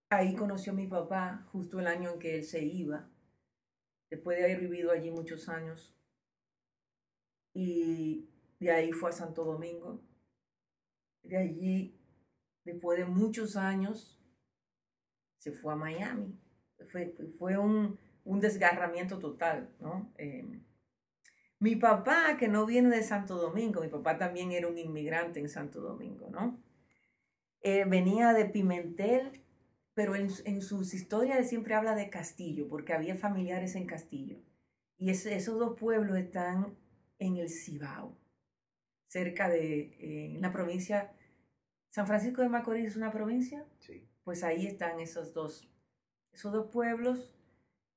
ahí 0.10 0.36
conoció 0.36 0.74
a 0.74 0.76
mi 0.76 0.88
papá 0.88 1.48
justo 1.52 1.80
el 1.80 1.88
año 1.88 2.12
en 2.12 2.20
que 2.20 2.36
él 2.36 2.44
se 2.44 2.64
iba, 2.64 3.10
después 4.12 4.38
de 4.38 4.44
haber 4.44 4.60
vivido 4.60 4.92
allí 4.92 5.10
muchos 5.10 5.50
años. 5.50 5.96
Y 7.56 8.30
de 8.60 8.72
ahí 8.72 8.92
fue 8.92 9.10
a 9.10 9.14
Santo 9.14 9.44
Domingo 9.44 10.00
de 11.24 11.38
allí, 11.38 12.00
después 12.64 13.00
de 13.00 13.06
muchos 13.06 13.56
años, 13.56 14.20
se 15.40 15.52
fue 15.52 15.74
a 15.74 15.78
Miami. 15.78 16.38
Fue, 16.90 17.14
fue 17.38 17.58
un, 17.58 17.98
un 18.24 18.40
desgarramiento 18.40 19.20
total, 19.20 19.70
¿no? 19.80 20.12
Em, 20.18 20.64
mi 21.60 21.76
papá, 21.76 22.36
que 22.38 22.48
no 22.48 22.66
viene 22.66 22.90
de 22.90 23.04
Santo 23.04 23.36
Domingo, 23.36 23.82
mi 23.82 23.88
papá 23.88 24.18
también 24.18 24.52
era 24.52 24.68
un 24.68 24.78
inmigrante 24.78 25.40
en 25.40 25.50
Santo 25.50 25.82
Domingo, 25.82 26.30
¿no? 26.30 26.62
Eh, 27.62 27.86
venía 27.86 28.34
de 28.34 28.46
Pimentel, 28.46 29.42
pero 29.94 30.16
en, 30.16 30.30
en, 30.46 30.62
sus 30.62 30.94
historias 30.94 31.48
siempre 31.48 31.76
habla 31.76 31.96
de 31.96 32.10
Castillo, 32.10 32.68
porque 32.68 32.94
había 32.94 33.16
familiares 33.16 33.76
en 33.76 33.86
Castillo. 33.86 34.38
Y 34.98 35.10
esos 35.12 35.58
dos 35.60 35.80
pueblos 35.80 36.18
están 36.18 36.76
en 37.20 37.38
el 37.38 37.50
Cibao 37.50 38.18
cerca 39.14 39.48
de, 39.48 39.82
eh, 40.00 40.34
en 40.36 40.42
la 40.42 40.52
provincia, 40.52 41.14
San 41.92 42.08
Francisco 42.08 42.42
de 42.42 42.50
Macorís 42.50 42.88
es 42.88 42.96
una 42.96 43.12
provincia. 43.12 43.64
Sí. 43.78 44.10
pues 44.24 44.44
ahí 44.44 44.66
están 44.66 45.00
esos 45.00 45.34
dos, 45.34 45.70
esos 46.34 46.52
dos 46.52 46.72
pueblos. 46.72 47.36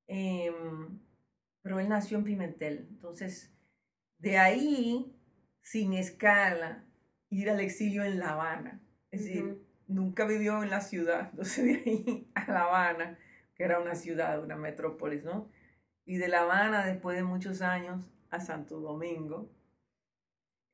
Em, 0.07 1.01
pero 1.63 1.81
él 1.81 1.89
nació 1.89 2.19
en 2.19 2.25
Pimentel. 2.25 2.87
Entonces, 2.91 3.53
de 4.19 4.39
ahí, 4.39 5.15
sin 5.63 5.95
escala, 5.95 6.85
ir 7.31 7.51
al 7.51 7.61
exilio 7.61 8.05
en 8.05 8.19
La 8.19 8.31
Habana. 8.31 8.81
Es 9.11 9.25
decir, 9.25 9.67
nunca 9.89 10.27
vivió 10.27 10.63
en 10.63 10.71
la 10.71 10.81
ciudad. 10.81 11.29
Entonces, 11.31 11.65
de 11.65 11.91
ahí 11.91 12.31
a 12.35 12.51
La 12.51 12.65
Habana, 12.65 13.19
que 13.55 13.65
era 13.65 13.81
una 13.81 13.95
ciudad, 13.95 14.43
una 14.43 14.57
metrópolis, 14.57 15.25
¿no? 15.25 15.51
Y 16.05 16.17
de 16.19 16.29
La 16.29 16.43
Habana, 16.43 16.87
después 16.87 17.17
de 17.17 17.25
muchos 17.25 17.63
años, 17.63 18.09
a 18.31 18.41
Santo 18.41 18.81
Domingo. 18.81 19.51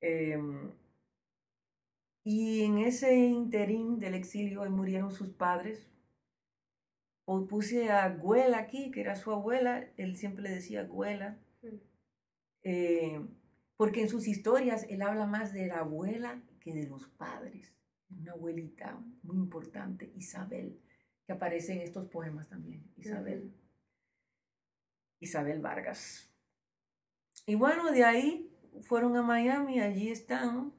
Em, 0.00 0.72
y 2.24 2.64
en 2.64 2.78
ese 2.78 3.16
interín 3.16 3.98
del 3.98 4.14
exilio 4.14 4.68
murieron 4.70 5.10
sus 5.10 5.30
padres. 5.30 5.91
Puse 7.24 7.90
a 7.90 8.04
Abuela 8.04 8.58
aquí, 8.58 8.90
que 8.90 9.00
era 9.00 9.16
su 9.16 9.30
abuela, 9.30 9.88
él 9.96 10.16
siempre 10.16 10.42
le 10.42 10.50
decía 10.50 10.82
abuela, 10.82 11.38
mm. 11.62 11.66
eh, 12.64 13.26
porque 13.76 14.02
en 14.02 14.08
sus 14.08 14.26
historias 14.26 14.84
él 14.88 15.02
habla 15.02 15.26
más 15.26 15.52
de 15.52 15.68
la 15.68 15.78
abuela 15.78 16.42
que 16.60 16.74
de 16.74 16.86
los 16.86 17.06
padres. 17.08 17.72
Una 18.10 18.32
abuelita 18.32 19.00
muy 19.22 19.36
importante, 19.36 20.12
Isabel, 20.16 20.78
que 21.26 21.32
aparece 21.32 21.72
en 21.72 21.80
estos 21.80 22.08
poemas 22.08 22.48
también, 22.48 22.84
Isabel. 22.96 23.54
Isabel 25.20 25.60
Vargas. 25.60 26.28
Y 27.46 27.54
bueno, 27.54 27.90
de 27.92 28.04
ahí 28.04 28.52
fueron 28.82 29.16
a 29.16 29.22
Miami, 29.22 29.80
allí 29.80 30.10
están 30.10 30.72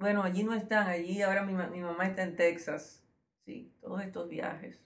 bueno, 0.00 0.22
allí 0.22 0.44
no 0.44 0.54
están, 0.54 0.88
allí 0.88 1.20
ahora 1.20 1.44
mi, 1.44 1.52
mamá 1.52 2.06
está 2.06 2.22
en 2.22 2.34
Texas. 2.34 3.04
Sí, 3.44 3.70
todos 3.82 4.02
estos 4.02 4.30
viajes. 4.30 4.80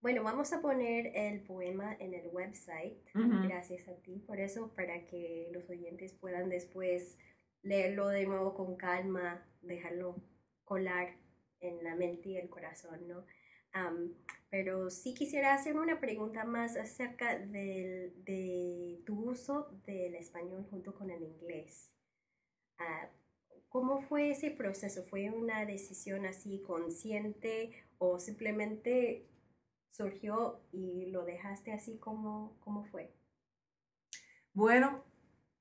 Bueno, 0.00 0.22
vamos 0.22 0.50
a 0.54 0.62
poner 0.62 1.12
el 1.14 1.42
poema 1.42 1.94
en 2.00 2.14
el 2.14 2.28
website, 2.28 2.96
gracias 3.12 3.86
a 3.86 3.94
ti, 3.96 4.18
por 4.26 4.40
eso, 4.40 4.72
para 4.74 5.06
que 5.06 5.50
los 5.52 5.68
oyentes 5.68 6.14
puedan 6.14 6.48
después 6.48 7.18
leerlo 7.62 8.08
de 8.08 8.24
nuevo 8.24 8.54
con 8.54 8.76
calma, 8.76 9.46
dejarlo 9.60 10.16
colar 10.64 11.16
en 11.60 11.84
la 11.84 11.96
mente 11.96 12.30
y 12.30 12.38
el 12.38 12.48
corazón, 12.48 13.06
¿no? 13.08 13.26
pero 14.48 14.90
sí 14.90 15.14
quisiera 15.14 15.54
hacer 15.54 15.76
una 15.76 16.00
pregunta 16.00 16.44
más 16.44 16.76
acerca 16.76 17.38
de 17.38 19.02
tu 19.04 19.30
uso 19.30 19.70
del 19.86 20.14
español 20.14 20.66
junto 20.70 20.94
con 20.94 21.10
el 21.10 21.22
inglés. 21.22 21.92
Ah, 22.78 23.10
¿Cómo 23.68 24.00
fue 24.00 24.30
ese 24.30 24.50
proceso? 24.50 25.04
¿Fue 25.04 25.30
una 25.30 25.64
decisión 25.66 26.26
así 26.26 26.62
consciente 26.66 27.84
o 27.98 28.18
simplemente 28.18 29.29
surgió 29.90 30.60
y 30.72 31.06
lo 31.06 31.24
dejaste 31.24 31.72
así 31.72 31.98
como, 31.98 32.56
como 32.60 32.84
fue? 32.84 33.12
Bueno, 34.52 35.04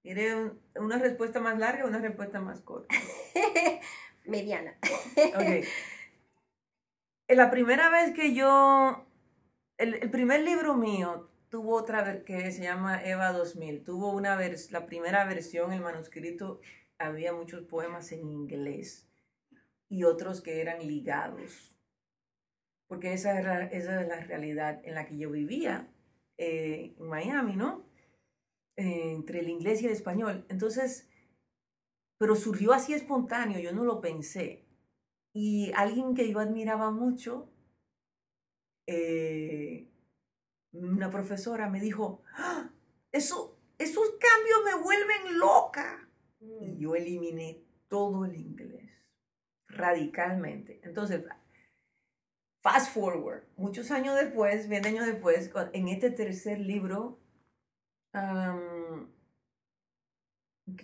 ¿quiere 0.02 0.52
una 0.76 0.98
respuesta 0.98 1.40
más 1.40 1.58
larga 1.60 1.86
o 1.86 1.88
una 1.88 2.00
respuesta 2.00 2.40
más 2.40 2.62
corta? 2.62 2.96
Mediana. 4.26 4.78
ok. 5.36 5.66
La 7.28 7.52
primera 7.52 7.90
vez 7.90 8.12
que 8.12 8.34
yo, 8.34 9.06
el, 9.78 9.94
el 9.96 10.10
primer 10.10 10.42
libro 10.42 10.74
mío 10.74 11.30
tuvo 11.50 11.76
otra 11.76 12.24
que 12.24 12.52
se 12.52 12.64
llama 12.64 13.04
Eva 13.04 13.32
2000, 13.32 13.84
tuvo 13.84 14.12
una 14.12 14.36
vers, 14.36 14.72
la 14.72 14.86
primera 14.88 15.26
versión, 15.26 15.72
el 15.72 15.82
manuscrito 15.82 16.60
había 16.98 17.34
muchos 17.34 17.64
poemas 17.64 18.12
en 18.12 18.28
inglés 18.28 19.08
y 19.90 20.04
otros 20.04 20.42
que 20.42 20.62
eran 20.62 20.86
ligados, 20.86 21.76
porque 22.90 23.14
esa 23.14 23.40
era, 23.40 23.66
esa 23.66 24.02
la 24.04 24.20
realidad 24.20 24.82
en 24.84 24.96
la 24.96 25.06
que 25.06 25.16
yo 25.16 25.30
vivía 25.30 25.88
eh, 26.38 26.96
en 26.98 27.08
Miami, 27.08 27.56
¿no? 27.56 27.86
Eh, 28.76 29.14
entre 29.14 29.40
el 29.40 29.50
inglés 29.50 29.82
y 29.82 29.86
el 29.86 29.92
español. 29.92 30.46
Entonces, 30.50 31.08
pero 32.18 32.36
surgió 32.36 32.74
así 32.74 32.94
espontáneo, 32.94 33.60
yo 33.60 33.72
no 33.74 33.86
lo 33.86 34.02
pensé. 34.02 34.66
Y 35.34 35.72
alguien 35.76 36.16
que 36.16 36.30
yo 36.32 36.40
admiraba 36.40 36.90
mucho, 36.90 37.48
eh, 38.88 39.88
una 40.72 41.12
profesora 41.12 41.70
me 41.70 41.80
dijo, 41.80 42.24
¡Ah! 42.34 42.72
Eso, 43.12 43.60
esos 43.78 44.10
cambios 44.20 44.60
me 44.66 44.84
vuelven 44.84 45.38
loca. 45.38 46.10
Y 46.40 46.72
mm. 46.72 46.78
yo 46.80 46.96
eliminé 46.96 47.64
todo 47.88 48.26
el 48.26 48.36
inglés 48.36 48.90
radicalmente. 49.68 50.82
Entonces, 50.84 51.24
fast 52.62 52.94
forward, 52.94 53.44
muchos 53.58 53.92
años 53.92 54.16
después, 54.16 54.68
20 54.68 54.90
años 54.90 55.06
después, 55.06 55.52
en 55.74 55.88
este 55.88 56.12
tercer 56.12 56.60
libro, 56.60 57.20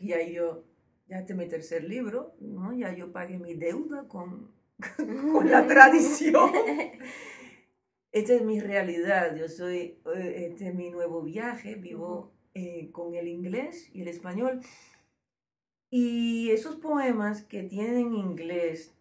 ya 0.02 0.22
yo, 0.28 0.64
ya 1.08 1.20
este 1.20 1.34
mi 1.34 1.48
tercer 1.48 1.84
libro, 1.84 2.36
¿no? 2.40 2.74
ya 2.74 2.94
yo 2.96 3.12
pagué 3.12 3.38
mi 3.38 3.54
deuda 3.56 4.08
con, 4.08 4.52
con 5.32 5.50
la 5.50 5.68
tradición. 5.68 6.52
Esta 8.12 8.34
es 8.34 8.44
mi 8.44 8.62
realidad, 8.62 9.36
yo 9.36 9.50
soy, 9.50 10.00
eh, 10.16 10.48
este 10.50 10.70
es 10.70 10.74
mi 10.74 10.90
nuevo 10.90 11.22
viaje, 11.22 11.76
vivo 11.76 12.32
eh, 12.54 12.90
con 12.94 13.14
el 13.14 13.28
inglés 13.28 13.90
y 13.94 14.04
el 14.04 14.08
español. 14.08 14.62
Y 15.92 16.50
esos 16.52 16.78
poemas 16.78 17.44
que 17.44 17.64
tienen 17.64 18.14
inglés, 18.14 18.96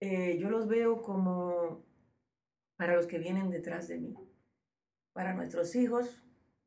eh, 0.00 0.38
yo 0.38 0.48
los 0.48 0.68
veo 0.68 1.02
como 1.02 1.85
para 2.76 2.96
los 2.96 3.06
que 3.06 3.18
vienen 3.18 3.50
detrás 3.50 3.88
de 3.88 3.98
mí, 3.98 4.14
para 5.12 5.34
nuestros 5.34 5.74
hijos 5.74 6.22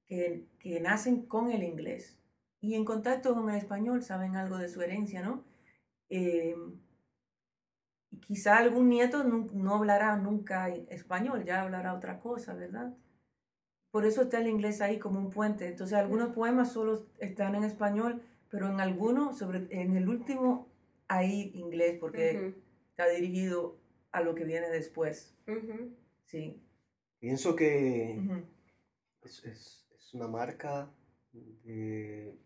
que, 0.07 0.47
que 0.59 0.79
nacen 0.79 1.25
con 1.25 1.51
el 1.51 1.63
inglés 1.63 2.17
y 2.61 2.75
en 2.75 2.85
contacto 2.85 3.33
con 3.33 3.49
el 3.49 3.55
español, 3.55 4.03
saben 4.03 4.35
algo 4.35 4.57
de 4.57 4.69
su 4.69 4.81
herencia, 4.81 5.21
¿no? 5.21 5.45
Eh, 6.09 6.55
quizá 8.21 8.57
algún 8.57 8.89
nieto 8.89 9.23
no, 9.23 9.75
hablará 9.75 10.17
nunca 10.17 10.69
español, 10.69 11.45
ya 11.45 11.61
hablará 11.61 11.93
otra 11.93 12.19
cosa, 12.19 12.53
¿verdad? 12.53 12.93
Por 13.91 14.05
eso 14.05 14.23
está 14.23 14.39
el 14.39 14.47
inglés 14.47 14.81
ahí 14.81 14.99
como 14.99 15.19
un 15.19 15.29
puente. 15.29 15.67
Entonces 15.67 15.97
algunos 15.97 16.33
poemas 16.33 16.71
solo 16.71 17.07
están 17.19 17.55
en 17.55 17.63
español 17.63 18.21
pero 18.49 18.67
en 18.67 18.79
alguno, 18.79 19.33
sobre, 19.33 19.67
en 19.69 19.95
el 19.95 20.09
último, 20.09 20.67
hay 21.07 21.51
inglés 21.53 21.97
porque 21.99 22.55
está 22.89 23.07
dirigido 23.07 23.77
a 24.11 24.21
lo 24.21 24.35
que 24.35 24.43
viene 24.43 24.69
después. 24.69 25.35
Sí. 26.25 26.61
Pienso 27.19 27.55
que 27.55 28.19
es, 29.23 29.43
es, 29.45 29.87
es, 29.95 30.13
una 30.13 30.27
marca 30.27 30.91
de 31.31 32.37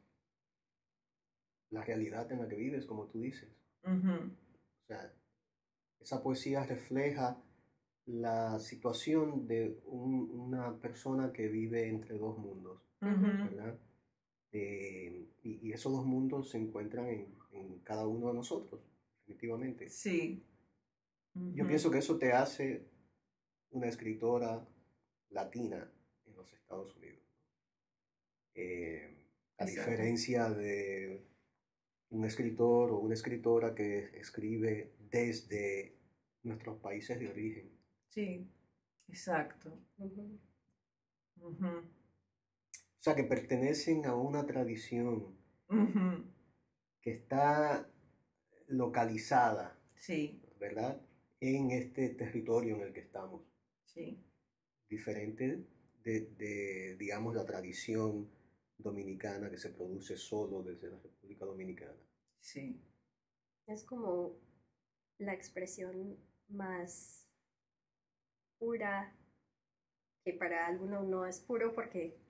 la 1.70 1.84
realidad 1.84 2.32
en 2.32 2.40
la 2.40 2.48
que 2.48 2.56
vives, 2.56 2.86
como 2.86 3.08
tú 3.08 3.22
dices. 3.22 3.50
O 3.84 4.86
sea, 4.88 5.14
esa 6.00 6.22
poesía 6.22 6.64
refleja 6.64 7.42
la 8.06 8.60
situación 8.60 9.48
de 9.48 9.80
un, 9.86 10.30
una 10.32 10.80
persona 10.80 11.32
que 11.32 11.48
vive 11.48 11.88
entre 11.88 12.18
dos 12.18 12.38
mundos, 12.38 12.82
¿verdad? 13.00 13.80
Eh, 14.52 15.30
y, 15.42 15.72
esos 15.72 15.92
dos 15.92 16.06
mundos 16.06 16.52
se 16.52 16.60
encuentran 16.60 17.08
en, 17.08 17.34
en, 17.54 17.80
cada 17.80 18.06
uno 18.06 18.28
de 18.28 18.36
nosotros, 18.36 18.82
definitivamente. 19.20 19.90
Sí. 19.90 20.44
Yo 21.36 21.68
pienso 21.68 21.90
que 21.90 21.98
eso 21.98 22.18
te 22.20 22.32
hace 22.32 22.88
una 23.72 23.88
escritora 23.88 24.68
latina 25.30 25.92
en 26.26 26.36
los 26.36 26.54
Estados 26.54 26.96
Unidos. 26.96 27.24
Eh, 28.54 29.28
a 29.58 29.66
diferencia 29.66 30.50
de 30.50 31.26
un 32.10 32.26
escritor 32.26 32.92
o 32.92 33.00
una 33.00 33.16
escritora 33.16 33.74
que 33.74 34.20
escribe 34.20 34.94
desde 35.00 35.98
nuestros 36.44 36.80
países 36.80 37.20
de 37.20 37.30
origen. 37.30 37.72
Sí, 38.10 38.48
exacto. 39.08 39.80
O 41.42 41.56
sea, 43.00 43.16
que 43.16 43.24
pertenecen 43.24 44.06
a 44.06 44.16
una 44.16 44.46
tradición 44.46 45.36
que 47.02 47.12
está 47.12 47.90
localizada, 48.68 49.80
sí. 49.96 50.40
¿verdad? 50.60 51.02
En 51.46 51.72
este 51.72 52.08
territorio 52.08 52.78
en 52.78 52.84
el 52.84 52.94
que 52.94 53.02
estamos. 53.02 53.42
Sí. 53.84 54.18
Diferente 54.90 55.68
de, 56.06 56.96
digamos, 56.98 57.36
la 57.36 57.46
tradición 57.46 58.30
dominicana 58.78 59.50
que 59.50 59.58
se 59.58 59.72
produce 59.72 60.16
solo 60.16 60.64
desde 60.64 60.90
la 60.90 60.98
República 61.00 61.44
Dominicana. 61.44 62.00
Sí. 62.40 62.80
Es 63.68 63.84
como 63.84 64.38
la 65.18 65.34
expresión 65.34 66.18
más 66.48 67.30
pura, 68.58 69.14
que 70.24 70.32
para 70.32 70.66
algunos 70.68 71.06
no 71.06 71.26
es 71.26 71.42
puro 71.42 71.74
porque 71.74 72.23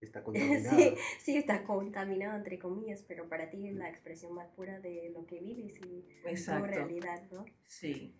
está 0.00 0.22
contaminado. 0.24 0.76
sí, 0.76 0.94
sí, 1.20 1.36
está 1.36 1.64
contaminado 1.64 2.36
entre 2.36 2.58
comillas, 2.58 3.04
pero 3.06 3.28
para 3.28 3.50
ti 3.50 3.68
es 3.68 3.74
la 3.74 3.88
expresión 3.88 4.34
más 4.34 4.48
pura 4.48 4.80
de 4.80 5.10
lo 5.14 5.26
que 5.26 5.40
vives 5.40 5.74
y 5.78 6.04
tu 6.22 6.64
realidad, 6.64 7.22
¿no? 7.30 7.44
Sí. 7.66 8.14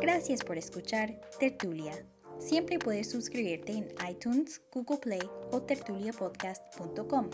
Gracias 0.00 0.44
por 0.44 0.58
escuchar 0.58 1.20
Tertulia. 1.38 1.92
Siempre 2.38 2.78
puedes 2.78 3.10
suscribirte 3.10 3.72
en 3.72 3.88
iTunes, 4.08 4.62
Google 4.70 4.98
Play 4.98 5.22
o 5.52 5.62
tertuliapodcast.com. 5.62 7.30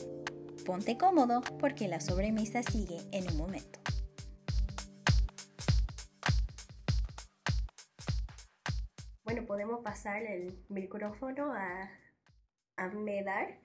Ponte 0.64 0.96
cómodo 0.96 1.40
porque 1.58 1.88
la 1.88 2.00
sobremesa 2.00 2.62
sigue 2.62 2.98
en 3.10 3.28
un 3.28 3.36
momento. 3.36 3.81
Bueno, 9.32 9.46
podemos 9.46 9.80
pasar 9.80 10.24
el 10.24 10.52
micrófono 10.68 11.54
a, 11.54 11.90
a 12.76 12.88
Medar. 12.90 13.58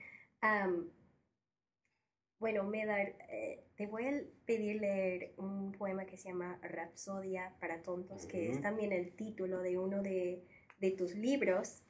bueno, 2.39 2.63
Medar, 2.63 3.17
eh, 3.27 3.65
te 3.75 3.85
voy 3.85 4.05
a 4.05 4.23
pedir 4.45 4.79
leer 4.79 5.33
un 5.35 5.73
poema 5.73 6.05
que 6.05 6.17
se 6.17 6.29
llama 6.29 6.57
Rapsodia 6.61 7.53
para 7.59 7.81
tontos, 7.81 8.25
que 8.27 8.49
es 8.49 8.61
también 8.61 8.93
el 8.93 9.13
título 9.17 9.61
de 9.61 9.77
uno 9.77 10.01
de, 10.01 10.41
de 10.79 10.91
tus 10.91 11.15
libros. 11.15 11.83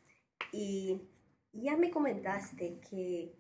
Y 0.52 1.00
ya 1.54 1.78
me 1.78 1.92
comentaste 1.92 2.80
que 2.80 3.36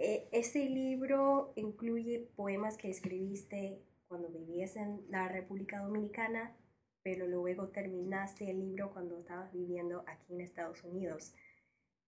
eh, 0.00 0.28
ese 0.32 0.68
libro 0.68 1.52
incluye 1.54 2.28
poemas 2.34 2.76
que 2.76 2.90
escribiste 2.90 3.84
cuando 4.08 4.30
vivías 4.30 4.74
en 4.74 5.06
la 5.10 5.28
República 5.28 5.78
Dominicana, 5.78 6.56
pero 7.02 7.26
luego 7.26 7.68
terminaste 7.68 8.50
el 8.50 8.60
libro 8.60 8.92
cuando 8.92 9.18
estabas 9.18 9.52
viviendo 9.52 10.04
aquí 10.06 10.34
en 10.34 10.40
Estados 10.40 10.82
Unidos. 10.84 11.34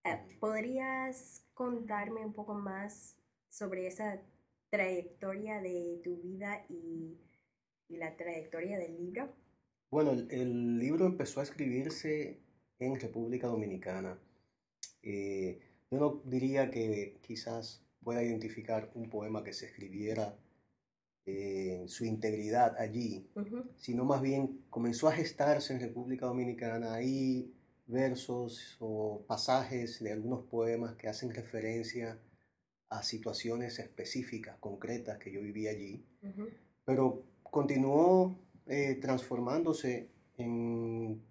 Eh, 0.03 0.19
¿Podrías 0.39 1.45
contarme 1.53 2.25
un 2.25 2.33
poco 2.33 2.53
más 2.53 3.17
sobre 3.49 3.87
esa 3.87 4.21
trayectoria 4.69 5.61
de 5.61 6.01
tu 6.03 6.17
vida 6.17 6.65
y, 6.69 7.17
la 7.87 8.15
trayectoria 8.15 8.79
del 8.79 8.97
libro? 8.97 9.33
Bueno, 9.91 10.11
el, 10.11 10.79
libro 10.79 11.05
empezó 11.05 11.39
a 11.39 11.43
escribirse 11.43 12.41
en 12.79 12.99
República 12.99 13.47
Dominicana. 13.47 14.19
Eh, 15.03 15.59
yo 15.91 15.99
no 15.99 16.21
diría 16.25 16.71
que 16.71 17.19
quizás 17.21 17.85
pueda 18.03 18.23
identificar 18.23 18.91
un 18.95 19.09
poema 19.09 19.43
que 19.43 19.53
se 19.53 19.67
escribiera 19.67 20.37
en 21.25 21.89
su 21.89 22.05
integridad 22.05 22.75
allí, 22.77 23.27
sino 23.77 24.05
más 24.05 24.21
bien 24.21 24.61
comenzó 24.69 25.07
a 25.07 25.13
gestarse 25.13 25.73
en 25.73 25.79
República 25.79 26.27
Dominicana. 26.27 26.93
Hay 26.93 27.51
versos 27.87 28.77
o 28.79 29.23
pasajes 29.27 30.01
de 30.01 30.11
algunos 30.11 30.43
poemas 30.45 30.95
que 30.95 31.07
hacen 31.07 31.33
referencia 31.33 32.19
a 32.89 33.01
situaciones 33.03 33.79
específicas, 33.79 34.57
concretas 34.59 35.17
que 35.17 35.31
yo 35.31 35.41
viví 35.41 35.67
allí, 35.67 36.05
pero 36.83 37.23
continuó 37.43 38.39
eh, 38.67 38.95
transformándose 39.01 40.09
en, 40.37 41.21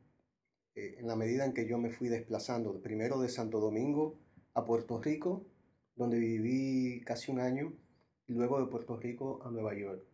eh, 0.74 0.96
en 0.98 1.06
la 1.06 1.16
medida 1.16 1.44
en 1.44 1.52
que 1.52 1.66
yo 1.66 1.78
me 1.78 1.90
fui 1.90 2.08
desplazando, 2.08 2.80
primero 2.80 3.20
de 3.20 3.28
Santo 3.28 3.60
Domingo 3.60 4.18
a 4.54 4.64
Puerto 4.64 5.00
Rico 5.00 5.46
donde 5.96 6.18
viví 6.18 7.00
casi 7.04 7.30
un 7.30 7.40
año, 7.40 7.72
y 8.26 8.32
luego 8.32 8.60
de 8.60 8.66
Puerto 8.66 8.96
Rico 8.96 9.40
a 9.44 9.50
Nueva 9.50 9.74
York. 9.74 10.04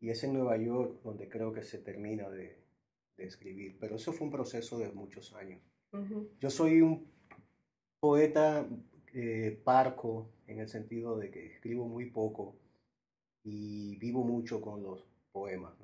Y 0.00 0.10
es 0.10 0.22
en 0.24 0.34
Nueva 0.34 0.56
York 0.56 1.00
donde 1.02 1.28
creo 1.28 1.52
que 1.52 1.62
se 1.62 1.78
termina 1.78 2.28
de, 2.28 2.60
escribir, 3.18 3.76
pero 3.78 3.94
eso 3.94 4.12
fue 4.12 4.26
un 4.26 4.32
proceso 4.32 4.78
de 4.80 4.90
muchos 4.90 5.32
años. 5.34 5.62
Yo 6.40 6.50
soy 6.50 6.80
un 6.80 7.06
poeta 8.00 8.66
eh, 9.14 9.60
parco 9.62 10.32
en 10.48 10.58
el 10.58 10.68
sentido 10.68 11.16
de 11.16 11.30
que 11.30 11.46
escribo 11.46 11.86
muy 11.86 12.10
poco 12.10 12.56
y 13.44 13.96
vivo 13.98 14.24
mucho 14.24 14.60
con 14.60 14.82
los 14.82 15.06
poemas, 15.30 15.74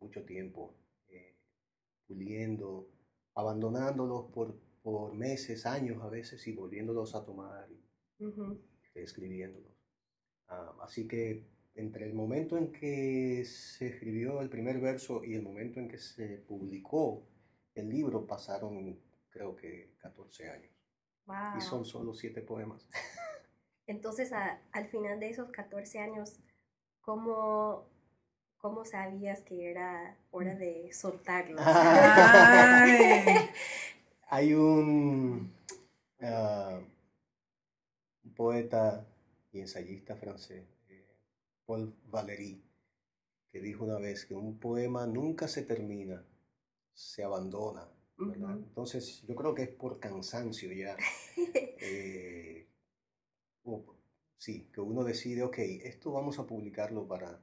mucho 0.00 0.24
tiempo 0.24 0.74
eh, 1.08 1.36
puliendo, 2.06 2.88
abandonándolos 3.34 4.30
por, 4.30 4.54
por 4.82 5.12
meses, 5.12 5.66
años 5.66 6.02
a 6.02 6.08
veces 6.08 6.46
y 6.46 6.52
volviéndolos 6.52 7.14
a 7.14 7.26
tomar 7.26 7.68
escribiéndolos. 8.94 9.75
Ah, 10.48 10.72
así 10.82 11.08
que 11.08 11.44
entre 11.74 12.06
el 12.06 12.14
momento 12.14 12.56
en 12.56 12.72
que 12.72 13.44
se 13.44 13.88
escribió 13.88 14.40
el 14.40 14.48
primer 14.48 14.80
verso 14.80 15.22
y 15.24 15.34
el 15.34 15.42
momento 15.42 15.78
en 15.80 15.88
que 15.88 15.98
se 15.98 16.38
publicó 16.38 17.22
el 17.74 17.90
libro 17.90 18.26
pasaron 18.26 18.98
creo 19.30 19.54
que 19.54 19.94
14 19.98 20.50
años. 20.50 20.72
Y 21.56 21.60
son 21.60 21.84
solo 21.84 22.14
siete 22.14 22.40
poemas. 22.40 22.86
Entonces, 23.86 24.32
al 24.32 24.86
final 24.88 25.20
de 25.20 25.28
esos 25.30 25.50
14 25.50 25.98
años, 25.98 26.38
¿cómo, 27.00 27.86
¿cómo 28.58 28.84
sabías 28.84 29.42
que 29.42 29.70
era 29.70 30.16
hora 30.30 30.54
de 30.54 30.92
soltarlos? 30.92 31.60
Hay 34.28 34.54
un... 34.54 35.52
Ah, 36.20 36.80
poeta 38.34 39.06
y 39.56 39.60
ensayista 39.60 40.16
francés, 40.16 40.64
eh, 40.88 41.06
Paul 41.64 41.94
Valéry, 42.10 42.62
que 43.50 43.60
dijo 43.60 43.84
una 43.84 43.98
vez 43.98 44.26
que 44.26 44.34
un 44.34 44.58
poema 44.58 45.06
nunca 45.06 45.48
se 45.48 45.62
termina, 45.62 46.24
se 46.92 47.24
abandona. 47.24 47.88
Entonces 48.18 49.22
yo 49.26 49.34
creo 49.34 49.54
que 49.54 49.62
es 49.62 49.68
por 49.68 49.98
cansancio 49.98 50.72
ya. 50.72 50.96
Eh, 51.78 52.66
sí, 54.38 54.68
que 54.72 54.80
uno 54.80 55.04
decide, 55.04 55.42
ok, 55.42 55.58
esto 55.58 56.10
vamos 56.10 56.38
a 56.38 56.46
publicarlo 56.46 57.06
para 57.06 57.40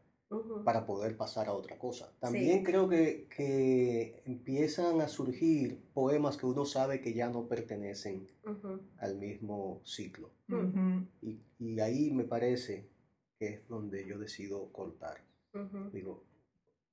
para 0.63 0.85
poder 0.85 1.17
pasar 1.17 1.47
a 1.47 1.53
otra 1.53 1.77
cosa. 1.77 2.13
También 2.19 2.63
creo 2.63 2.87
que, 2.87 3.27
que, 3.35 4.21
empiezan 4.25 5.01
a 5.01 5.07
surgir 5.07 5.81
poemas 5.93 6.37
que 6.37 6.45
uno 6.45 6.65
sabe 6.65 7.01
que 7.01 7.13
ya 7.13 7.29
no 7.29 7.47
pertenecen 7.47 8.29
al 8.97 9.17
mismo 9.17 9.81
ciclo. 9.83 10.31
y, 11.21 11.39
y, 11.59 11.79
ahí 11.79 12.11
me 12.11 12.23
parece 12.23 12.89
que 13.37 13.47
es 13.47 13.67
donde 13.67 14.05
yo 14.05 14.17
decido 14.17 14.71
cortar. 14.71 15.23
Digo, 15.91 16.23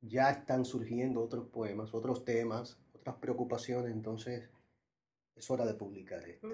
ya 0.03 0.31
están 0.31 0.65
surgiendo 0.65 1.23
otros 1.23 1.49
poemas, 1.49 1.95
otros 1.95 2.25
temas, 2.25 2.79
otras 2.93 3.17
preocupaciones, 3.17 3.93
entonces 3.93 4.51
es 5.35 5.51
hora 5.51 5.65
de 5.65 5.75
publicar 5.75 6.23
esto. 6.29 6.49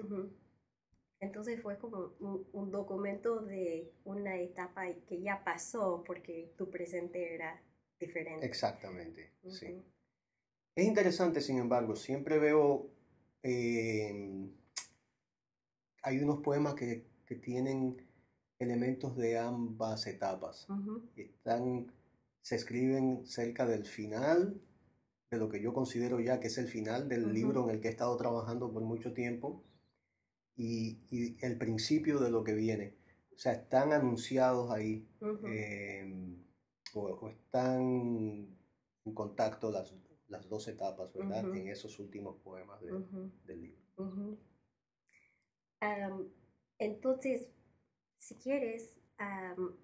Entonces 1.19 1.61
fue 1.61 1.79
como 1.79 2.13
un, 2.19 2.71
documento 2.71 3.41
de 3.41 3.91
una 4.05 4.37
etapa 4.37 4.85
que 5.07 5.19
ya 5.19 5.43
pasó 5.43 6.03
porque 6.05 6.53
tu 6.57 6.69
presente 6.69 7.33
era 7.33 7.59
diferente. 7.99 8.45
Exactamente, 8.45 9.31
sí. 9.49 9.83
Es 10.75 10.85
interesante, 10.85 11.41
sin 11.41 11.57
embargo, 11.57 11.95
siempre 11.95 12.37
veo, 12.37 12.91
em, 13.41 14.51
hay 16.03 16.19
unos 16.19 16.41
poemas 16.41 16.75
que, 16.75 17.05
tienen 17.41 17.97
elementos 18.57 19.17
de 19.17 19.37
ambas 19.37 20.07
etapas. 20.07 20.65
Están, 21.17 21.91
se 22.41 22.55
escriben 22.55 23.25
cerca 23.25 23.65
del 23.65 23.85
final, 23.85 24.61
de 25.29 25.37
lo 25.37 25.49
que 25.49 25.61
yo 25.61 25.73
considero 25.73 26.21
ya 26.21 26.39
que 26.39 26.47
es 26.47 26.57
el 26.57 26.69
final 26.69 27.09
del 27.09 27.33
libro 27.33 27.65
en 27.65 27.71
el 27.75 27.81
que 27.81 27.89
he 27.89 27.91
estado 27.91 28.15
trabajando 28.15 28.71
por 28.71 28.81
mucho 28.81 29.13
tiempo 29.13 29.61
y, 30.57 31.37
el 31.45 31.57
principio 31.57 32.19
de 32.19 32.31
lo 32.31 32.43
que 32.43 32.53
viene. 32.53 32.95
O 33.33 33.37
sea, 33.37 33.53
están 33.53 33.93
anunciados 33.93 34.71
ahí 34.71 35.07
em, 35.21 36.43
o, 36.93 37.29
están 37.29 37.81
en 39.05 39.13
contacto 39.13 39.71
las, 39.71 39.93
las 40.27 40.49
dos 40.49 40.67
etapas, 40.67 41.13
¿verdad? 41.13 41.55
En 41.55 41.67
esos 41.67 41.99
últimos 41.99 42.37
poemas 42.37 42.81
del 42.81 43.61
libro. 43.61 44.37
entonces, 46.79 47.47
si 48.17 48.35
quieres, 48.35 48.99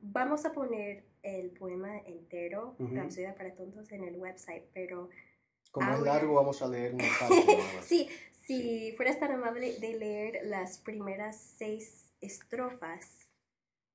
vamos 0.01 0.45
a 0.45 0.53
poner 0.53 1.05
el 1.21 1.51
poema 1.51 1.97
entero, 1.99 2.75
Rapsodia 2.79 3.35
para 3.35 3.55
Tontos, 3.55 3.91
en 3.91 4.03
el 4.03 4.17
website, 4.17 4.65
pero... 4.73 5.09
Como 5.71 5.91
es 5.91 6.01
largo, 6.01 6.35
vamos 6.35 6.61
a 6.61 6.67
leer 6.67 6.93
una 6.93 7.03
parte. 7.19 7.59
sí, 7.81 8.09
si 8.45 8.93
fueras 8.97 9.19
tan 9.19 9.31
amable 9.31 9.79
de 9.79 9.97
leer 9.97 10.45
las 10.45 10.77
primeras 10.77 11.37
seis 11.57 12.11
estrofas. 12.21 13.29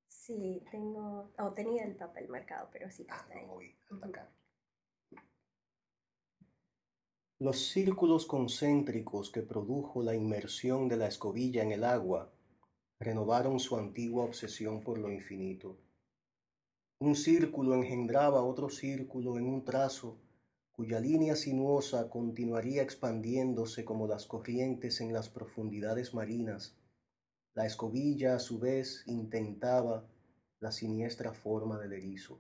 Sí, 0.09 0.63
tengo. 0.71 1.31
Oh, 1.39 1.53
tenía 1.53 1.85
el 1.85 1.97
papel 1.97 2.29
marcado, 2.29 2.69
pero 2.73 2.91
sí 2.91 3.03
está 3.03 3.27
ahí. 3.35 3.77
Los 7.41 7.69
círculos 7.69 8.27
concéntricos 8.27 9.31
que 9.31 9.43
produjo 9.43 10.03
la 10.03 10.15
inmersión 10.15 10.89
de 10.89 10.97
la 10.97 11.07
escobilla 11.07 11.63
en 11.63 11.73
el 11.73 11.85
agua 11.85 12.33
renovaron 12.99 13.61
su 13.61 13.77
antigua 13.77 14.25
obsesión 14.25 14.81
por 14.81 14.99
lo 14.99 15.11
infinito. 15.11 15.79
Un 16.99 17.15
círculo 17.15 17.75
engendraba 17.75 18.43
otro 18.43 18.69
círculo 18.69 19.39
en 19.39 19.47
un 19.47 19.65
trazo 19.65 20.19
cuya 20.79 21.01
línea 21.01 21.35
sinuosa 21.35 22.09
continuaría 22.09 22.83
expandiéndose 22.83 23.85
como 23.85 24.07
las 24.07 24.27
corrientes 24.27 25.01
en 25.01 25.13
las 25.13 25.29
profundidades 25.29 26.15
marinas. 26.15 26.77
La 27.55 27.67
escobilla 27.67 28.37
a 28.37 28.39
su 28.39 28.61
vez 28.61 29.03
intentaba 29.07 30.09
la 30.61 30.71
siniestra 30.71 31.33
forma 31.33 31.81
del 31.81 31.95
erizo. 31.95 32.39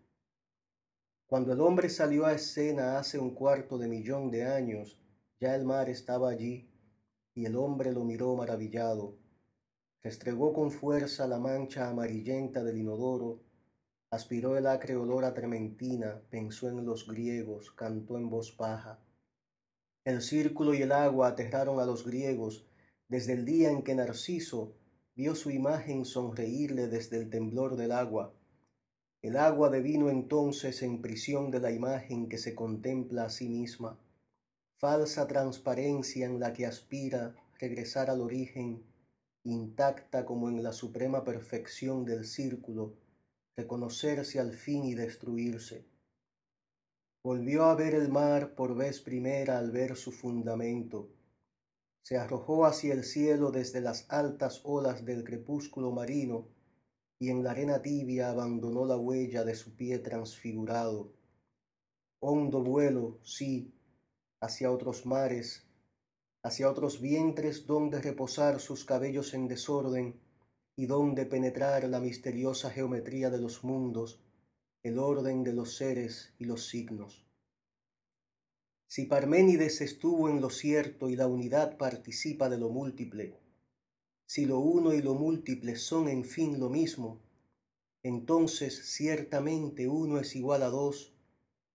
Cuando 1.27 1.53
el 1.53 1.61
hombre 1.61 1.88
salió 1.88 2.27
a 2.27 2.33
escena 2.33 3.01
hace 3.01 3.18
un 3.18 3.35
cuarto 3.35 3.77
de 3.77 3.88
millón 3.88 4.31
de 4.31 4.44
años, 4.44 4.96
ya 5.40 5.57
el 5.57 5.64
mar 5.64 5.90
estaba 5.90 6.31
allí, 6.31 6.70
y 7.35 7.44
el 7.44 7.57
hombre 7.57 7.90
lo 7.90 8.05
miró 8.05 8.37
maravillado. 8.37 9.18
Restregó 10.01 10.53
con 10.53 10.70
fuerza 10.70 11.27
la 11.27 11.40
mancha 11.40 11.88
amarillenta 11.88 12.62
del 12.62 12.79
inodoro 12.79 13.40
Aspiró 14.11 14.57
el 14.57 14.66
acre 14.66 14.97
olor 14.97 15.25
a 15.25 15.35
trementina, 15.35 16.23
pensó 16.31 16.68
en 16.68 16.87
los 16.87 17.07
griegos, 17.07 17.71
cantó 17.73 18.16
en 18.16 18.31
voz 18.31 18.57
baja. 18.57 18.99
El 20.05 20.23
círculo 20.23 20.73
y 20.73 20.81
el 20.81 20.92
agua 20.92 21.29
aterraron 21.29 21.79
a 21.81 21.85
los 21.85 22.07
griegos 22.07 22.66
desde 23.09 23.35
el 23.35 23.44
día 23.44 23.71
en 23.71 23.83
que 23.83 23.94
Narciso 23.94 24.73
vio 25.14 25.35
su 25.35 25.51
imagen 25.51 26.05
sonreírle 26.05 26.87
desde 26.87 27.18
el 27.18 27.29
temblor 27.29 27.77
del 27.77 27.92
agua. 27.92 28.33
El 29.21 29.37
agua 29.37 29.68
devino 29.68 30.09
entonces 30.09 30.83
en 30.83 31.03
prisión 31.03 31.51
de 31.51 31.61
la 31.61 31.73
imagen 31.73 32.29
que 32.29 32.38
se 32.38 32.55
contempla 32.55 33.25
a 33.25 33.31
sí 33.31 33.49
misma, 33.49 33.99
falsa 34.79 35.27
transparencia 35.27 36.25
en 36.25 36.38
la 36.38 36.53
que 36.53 36.66
aspira 36.66 37.35
regresar 37.59 38.11
al 38.11 38.21
origen, 38.21 38.85
intacta 39.42 40.25
como 40.25 40.49
en 40.49 40.62
la 40.62 40.73
suprema 40.73 41.25
perfección 41.25 42.05
del 42.05 42.25
círculo, 42.25 42.94
reconocerse 43.59 44.38
al 44.38 44.53
fin 44.53 44.85
y 44.85 44.94
destruirse. 44.94 45.85
Volvió 47.25 47.64
a 47.64 47.75
ver 47.75 47.92
el 47.94 48.09
mar 48.09 48.55
por 48.55 48.77
vez 48.77 49.01
primera 49.01 49.59
al 49.59 49.73
ver 49.73 49.97
su 49.97 50.12
fundamento. 50.12 51.11
Se 52.03 52.16
arrojó 52.16 52.66
hacia 52.66 52.94
el 52.94 53.03
cielo 53.03 53.51
desde 53.51 53.81
las 53.81 54.07
altas 54.11 54.61
olas 54.62 55.05
del 55.05 55.25
crepúsculo 55.25 55.90
marino 55.90 56.47
y 57.18 57.31
en 57.31 57.42
la 57.42 57.51
arena 57.51 57.83
tibia 57.83 58.31
abandonó 58.31 58.87
la 58.87 58.97
huella 58.97 59.42
de 59.42 59.57
su 59.57 59.75
pie 59.75 59.99
transfigurado. 59.99 61.12
Hondo 62.21 62.62
vuelo, 62.62 63.18
sí, 63.25 63.75
hacia 64.40 64.71
otros 64.71 65.05
mares, 65.05 65.66
hacia 66.44 66.71
otros 66.71 67.01
vientres 67.01 67.66
donde 67.66 68.01
reposar 68.01 68.61
sus 68.61 68.85
cabellos 68.85 69.35
en 69.35 69.49
desorden, 69.49 70.28
y 70.79 70.87
donde 70.87 71.27
penetrar 71.27 71.83
la 71.88 71.99
misteriosa 71.99 72.71
geometría 72.71 73.31
de 73.31 73.41
los 73.41 73.64
mundos, 73.64 74.21
el 74.85 75.01
orden 75.01 75.43
de 75.43 75.53
los 75.53 75.75
seres 75.77 76.33
y 76.38 76.45
los 76.45 76.69
signos. 76.69 77.27
Si 78.87 79.07
Parménides 79.07 79.81
estuvo 79.81 80.29
en 80.29 80.41
lo 80.41 80.51
cierto 80.51 81.09
y 81.09 81.17
la 81.17 81.27
unidad 81.27 81.79
participa 81.79 82.49
de 82.49 82.59
lo 82.59 82.69
múltiple, 82.69 83.35
si 84.25 84.47
lo 84.47 84.61
uno 84.61 84.95
y 84.95 85.03
lo 85.03 85.14
múltiple 85.14 85.75
son 85.75 86.07
en 86.07 86.25
fin 86.25 86.61
lo 86.61 86.71
mismo, 86.71 87.19
entonces 88.05 88.81
ciertamente 88.85 89.88
uno 89.88 90.21
es 90.21 90.37
igual 90.37 90.62
a 90.62 90.69
dos, 90.69 91.12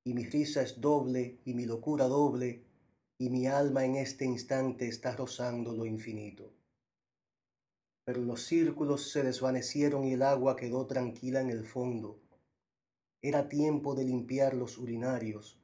y 0.05 0.13
mi 0.13 0.23
risa 0.23 0.61
es 0.61 0.79
doble 0.79 1.39
y 1.43 1.55
mi 1.55 1.65
locura 1.65 2.05
doble, 2.05 2.63
y 3.17 3.29
mi 3.29 3.47
alma 3.47 3.83
en 3.83 3.95
este 3.95 4.23
instante 4.23 4.87
está 4.87 5.13
rozando 5.13 5.73
lo 5.73 5.85
infinito 5.85 6.53
pero 8.05 8.21
los 8.21 8.43
círculos 8.43 9.11
se 9.11 9.23
desvanecieron 9.23 10.05
y 10.05 10.13
el 10.13 10.23
agua 10.23 10.55
quedó 10.55 10.85
tranquila 10.85 11.41
en 11.41 11.49
el 11.49 11.65
fondo. 11.65 12.19
Era 13.21 13.47
tiempo 13.47 13.95
de 13.95 14.03
limpiar 14.03 14.53
los 14.53 14.77
urinarios, 14.77 15.59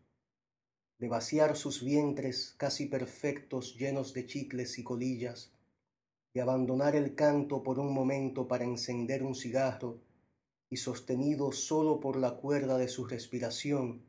de 0.98 1.10
vaciar 1.10 1.58
sus 1.58 1.84
vientres 1.84 2.54
casi 2.58 2.86
perfectos 2.86 3.76
llenos 3.76 4.14
de 4.14 4.26
chicles 4.26 4.80
y 4.80 4.84
colillas, 4.84 5.52
de 6.34 6.42
abandonar 6.42 6.96
el 6.96 7.16
canto 7.16 7.64
por 7.64 7.80
un 7.80 7.94
momento 7.94 8.48
para 8.48 8.64
encender 8.64 9.24
un 9.24 9.36
cigarro 9.36 10.00
y 10.70 10.78
sostenido 10.78 11.52
solo 11.52 12.00
por 12.00 12.16
la 12.16 12.38
cuerda 12.38 12.78
de 12.78 12.88
su 12.88 13.06
respiración, 13.06 14.06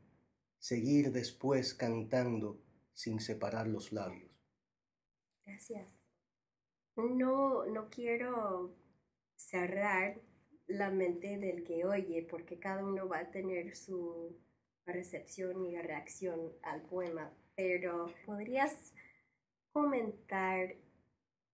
seguir 0.59 1.11
después 1.11 1.73
cantando 1.73 2.61
sin 2.93 3.19
separar 3.19 3.67
los 3.67 3.91
labios. 3.91 4.31
Gracias 5.45 6.00
no, 6.95 7.65
no 7.65 7.89
quiero 7.89 8.75
cerrar 9.35 10.21
la 10.67 10.89
mente 10.89 11.37
del 11.37 11.63
que 11.63 11.85
oye, 11.85 12.25
porque 12.29 12.59
cada 12.59 12.85
uno 12.85 13.07
va 13.07 13.19
a 13.19 13.31
tener 13.31 13.75
su 13.75 14.37
recepción 14.85 15.65
y 15.65 15.77
reacción 15.77 16.53
al 16.63 16.81
poema, 16.83 17.33
pero 17.55 18.13
podrías 18.25 18.93
comentar 19.73 20.75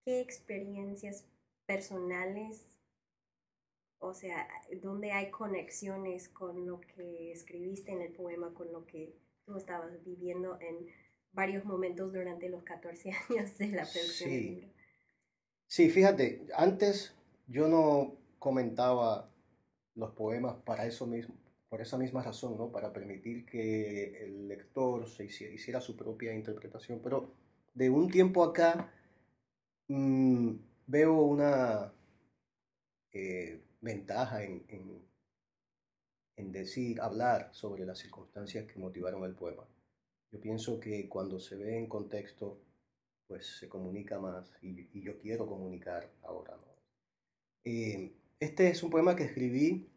qué 0.06 0.21
experiencias 0.21 1.28
personales, 1.65 2.76
o 4.00 4.13
sea, 4.13 4.47
dónde 4.82 5.12
hay 5.12 5.32
conexiones 5.32 6.30
con 6.30 6.65
lo 6.65 6.80
que 6.80 7.32
escribiste 7.32 7.91
en 7.91 8.02
el 8.02 8.13
poema, 8.13 8.54
con 8.54 8.71
lo 8.71 8.86
que 8.86 9.15
tú 9.45 9.58
estabas 9.58 10.04
viviendo 10.04 10.60
en 10.62 10.88
varios 11.32 11.65
momentos 11.65 12.13
durante 12.13 12.50
los 12.50 12.63
14 12.63 13.12
años 13.30 13.58
de 13.58 13.67
la 13.67 13.84
producción 13.84 14.30
del 14.30 14.45
libro. 14.45 14.77
Sí, 15.67 15.89
fíjate, 15.89 16.47
antes 16.56 17.13
yo 17.47 17.67
no 17.67 18.15
comentaba 18.39 19.30
los 19.95 20.12
poemas 20.12 20.56
para 20.65 20.86
eso 20.86 21.06
mismo, 21.08 21.36
por 21.69 21.82
esa 21.82 21.97
misma 21.97 22.23
razón, 22.23 22.58
¿no? 22.58 22.71
Para 22.71 22.93
permitir 22.93 23.45
que 23.45 24.23
el 24.25 24.47
lector 24.47 25.08
se 25.10 25.25
hiciera, 25.25 25.82
su 25.82 25.95
propia 25.97 26.34
interpretación. 26.34 26.99
Pero 27.03 27.34
de 27.73 27.89
un 27.89 28.10
tiempo 28.10 28.43
acá 28.43 28.91
mm, 29.89 30.51
veo 30.88 31.13
una 31.21 31.93
eh, 33.12 33.62
ventaja 33.82 34.43
en, 34.43 34.63
en 36.38 36.51
decir, 36.51 37.01
hablar 37.01 37.49
sobre 37.51 37.86
las 37.86 37.99
circunstancias 37.99 38.65
que 38.71 38.80
motivaron 38.80 39.23
el 39.25 39.36
poema. 39.36 39.65
Yo 40.32 40.39
pienso 40.39 40.80
que 40.80 41.10
cuando 41.10 41.39
se 41.39 41.56
ve 41.56 41.77
en 41.77 41.88
contexto 41.88 42.60
pues 43.28 43.46
se 43.60 43.68
comunica 43.68 44.20
más 44.20 44.52
y, 44.62 45.02
yo 45.02 45.20
quiero 45.20 45.48
comunicar 45.48 46.10
ahora. 46.24 46.56
¿no? 46.56 46.63
Eh, 47.66 48.13
este 48.40 48.70
es 48.70 48.84
un 48.84 48.90
poema 48.90 49.16
que 49.16 49.24
escribí, 49.26 49.90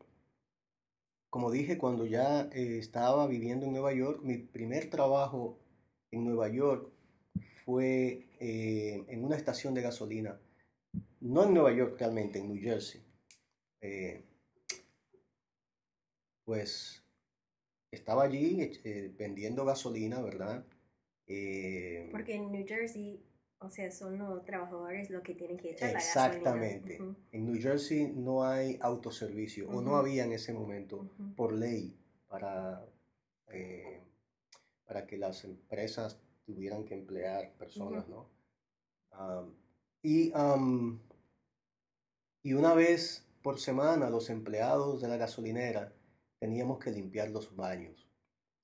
como 1.30 1.50
dije, 1.50 1.78
cuando 1.78 2.06
ya 2.06 2.48
eh, 2.52 2.78
estaba 2.78 3.26
viviendo 3.26 3.66
en 3.66 3.72
Nueva 3.72 3.92
York. 3.92 4.22
Mi 4.22 4.38
primer 4.38 4.90
trabajo 4.90 5.58
en 6.10 6.24
Nueva 6.24 6.48
York 6.48 6.90
fue 7.64 8.26
eh, 8.40 9.04
en 9.08 9.24
una 9.24 9.36
estación 9.36 9.74
de 9.74 9.82
gasolina, 9.82 10.40
no 11.20 11.44
en 11.44 11.54
Nueva 11.54 11.72
York 11.72 11.96
realmente, 11.98 12.40
en 12.40 12.48
New 12.48 12.60
Jersey. 12.60 13.02
pues 16.44 17.04
estaba 17.92 18.24
allí 18.24 18.72
vendiendo 19.16 19.64
gasolina, 19.64 20.20
¿verdad? 20.20 20.64
Eh, 21.32 22.08
Porque 22.10 22.34
en 22.34 22.50
New 22.50 22.66
Jersey, 22.66 23.24
o 23.60 23.70
sea, 23.70 23.88
son 23.92 24.18
los 24.18 24.44
trabajadores 24.44 25.10
los 25.10 25.22
que 25.22 25.36
tienen 25.36 25.58
que 25.58 25.70
echar 25.70 25.94
Exactamente. 25.94 26.98
La 26.98 27.04
gasolina. 27.04 27.28
En 27.30 27.46
New 27.46 27.62
Jersey 27.62 28.12
no 28.12 28.42
hay 28.42 28.78
autoservicio, 28.80 29.68
o 29.70 29.80
no 29.80 29.94
había 29.94 30.24
en 30.24 30.32
ese 30.32 30.52
momento, 30.52 31.08
por 31.36 31.52
ley, 31.52 31.96
para, 32.26 32.84
eh, 33.46 34.02
para 34.84 35.06
que 35.06 35.16
las 35.18 35.44
empresas 35.44 36.18
tuvieran 36.44 36.84
que 36.84 36.94
emplear 36.94 37.52
personas, 37.52 38.08
¿no? 38.08 38.28
y, 40.02 40.32
y 42.42 42.52
una 42.54 42.74
vez 42.74 43.24
por 43.42 43.60
semana 43.60 44.10
los 44.10 44.30
empleados 44.30 45.00
de 45.00 45.08
la 45.08 45.16
gasolinera 45.16 45.92
teníamos 46.40 46.78
que 46.78 46.90
limpiar 46.90 47.30
los 47.30 47.54
baños. 47.54 48.08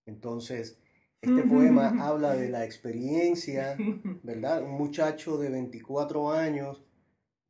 Entonces, 0.07 0.81
este 1.20 1.42
poema 1.42 2.07
habla 2.07 2.35
de 2.35 2.48
la 2.48 2.64
experiencia, 2.64 3.76
¿verdad? 4.22 4.62
Un 4.62 4.72
muchacho 4.72 5.38
de 5.38 5.50
24 5.50 6.31
años, 6.31 6.83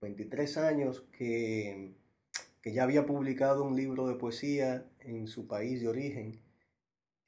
23 0.01 0.57
años, 0.59 1.05
que, 1.13 1.95
que 2.63 2.73
ya 2.73 2.85
había 2.85 3.07
publicado 3.07 3.65
un 3.65 3.77
libro 3.77 4.07
de 4.07 4.15
poesía 4.15 4.87
en 5.01 5.27
su 5.27 5.47
país 5.47 5.81
de 5.81 5.89
origen, 5.89 6.41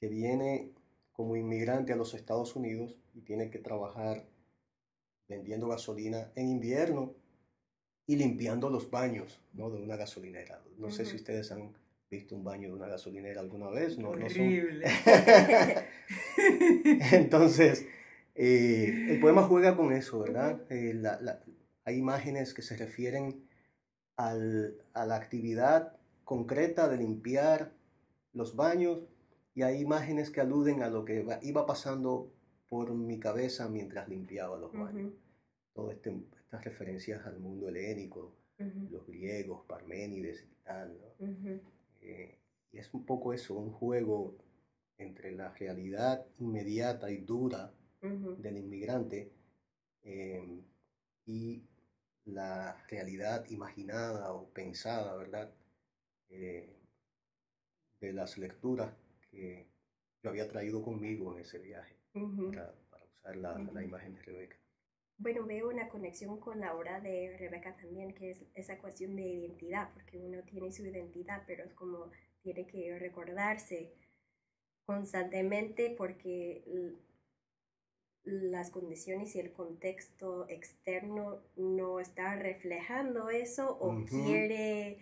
que 0.00 0.08
viene 0.08 0.70
como 1.12 1.36
inmigrante 1.36 1.92
a 1.92 1.96
los 1.96 2.14
Estados 2.14 2.54
Unidos 2.56 2.96
y 3.14 3.20
tiene 3.22 3.50
que 3.50 3.58
trabajar 3.58 4.24
vendiendo 5.28 5.68
gasolina 5.68 6.32
en 6.34 6.48
invierno 6.48 7.14
y 8.06 8.16
limpiando 8.16 8.70
los 8.70 8.90
baños 8.90 9.40
¿no? 9.52 9.70
de 9.70 9.82
una 9.82 9.96
gasolinera. 9.96 10.62
No 10.78 10.90
sé 10.90 11.04
si 11.04 11.16
ustedes 11.16 11.52
han 11.52 11.74
visto 12.10 12.34
un 12.34 12.44
baño 12.44 12.68
de 12.68 12.74
una 12.74 12.86
gasolinera 12.86 13.40
alguna 13.40 13.70
vez, 13.70 13.98
no, 13.98 14.10
Horrible. 14.10 14.86
Entonces, 17.12 17.86
eh, 18.34 19.08
el 19.10 19.20
poema 19.20 19.42
juega 19.42 19.76
con 19.76 19.92
eso, 19.92 20.20
¿verdad? 20.20 20.60
Eh, 20.70 21.02
hay 21.84 21.96
imágenes 21.96 22.54
que 22.54 22.62
se 22.62 22.76
refieren 22.76 23.44
al, 24.16 24.76
a 24.94 25.06
la 25.06 25.16
actividad 25.16 25.96
concreta 26.24 26.88
de 26.88 26.98
limpiar 26.98 27.72
los 28.32 28.56
baños 28.56 29.00
y 29.54 29.62
hay 29.62 29.80
imágenes 29.80 30.30
que 30.30 30.40
aluden 30.40 30.82
a 30.82 30.88
lo 30.88 31.04
que 31.04 31.24
iba 31.42 31.66
pasando 31.66 32.32
por 32.68 32.94
mi 32.94 33.18
cabeza 33.18 33.68
mientras 33.68 34.08
limpiaba 34.08 34.58
los 34.58 34.72
baños. 34.72 35.12
Todas 35.72 35.96
este, 35.96 36.14
estas 36.36 36.64
referencias 36.64 37.26
al 37.26 37.40
mundo 37.40 37.68
helénico, 37.68 38.34
los 38.90 39.06
griegos, 39.06 39.64
Parménides 39.66 40.44
y 40.44 40.64
tal. 40.64 40.96
Eh, 42.00 42.38
y 42.72 42.78
es 42.78 42.92
un 42.94 43.04
poco 43.04 43.32
eso, 43.32 43.54
un 43.54 43.72
juego 43.72 44.36
entre 44.98 45.32
la 45.32 45.50
realidad 45.54 46.26
inmediata 46.38 47.10
y 47.10 47.18
dura 47.18 47.72
del 48.00 48.56
inmigrante 48.56 49.32
em, 50.02 50.62
y 51.26 51.62
la 52.26 52.84
realidad 52.88 53.44
imaginada 53.50 54.32
o 54.32 54.48
pensada, 54.50 55.16
¿verdad? 55.16 55.52
Eh, 56.30 56.76
de 58.00 58.12
las 58.12 58.38
lecturas 58.38 58.94
que 59.30 59.66
yo 60.22 60.30
había 60.30 60.48
traído 60.48 60.82
conmigo 60.82 61.34
en 61.34 61.40
ese 61.42 61.58
viaje 61.58 61.96
para, 62.12 62.74
usar 63.12 63.36
la, 63.36 63.58
la, 63.58 63.82
imagen 63.82 64.14
de 64.14 64.22
Rebeca. 64.22 64.56
Bueno, 65.18 65.44
veo 65.46 65.68
una 65.68 65.88
conexión 65.88 66.38
con 66.38 66.60
la 66.60 66.76
obra 66.76 67.00
de 67.00 67.36
Rebeca 67.38 67.76
también, 67.76 68.14
que 68.14 68.30
es 68.30 68.44
esa 68.54 68.78
cuestión 68.78 69.16
de 69.16 69.26
identidad, 69.26 69.90
porque 69.92 70.16
uno 70.18 70.42
tiene 70.44 70.72
su 70.72 70.86
identidad, 70.86 71.42
pero 71.46 71.64
es 71.64 71.72
como 71.74 72.10
tiene 72.42 72.66
que 72.66 72.96
recordarse 72.98 73.92
constantemente 74.86 75.94
porque 75.98 76.64
las 78.24 78.70
condiciones 78.70 79.34
y 79.34 79.40
el 79.40 79.52
contexto 79.52 80.48
externo 80.48 81.42
no 81.56 81.98
está 81.98 82.36
reflejando 82.36 83.28
eso 83.28 83.76
o 83.80 84.04
quiere 84.04 84.98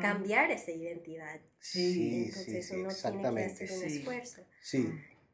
cambiar 0.00 0.50
esa 0.50 0.72
identidad. 0.72 1.40
Sí, 1.58 2.24
Entonces 2.26 2.68
sí, 2.68 2.76
uno 2.76 2.90
tiene 2.90 3.34
que 3.34 3.44
hacer 3.44 3.72
un 3.72 3.84
esfuerzo. 3.84 4.42
Sí, 4.60 4.90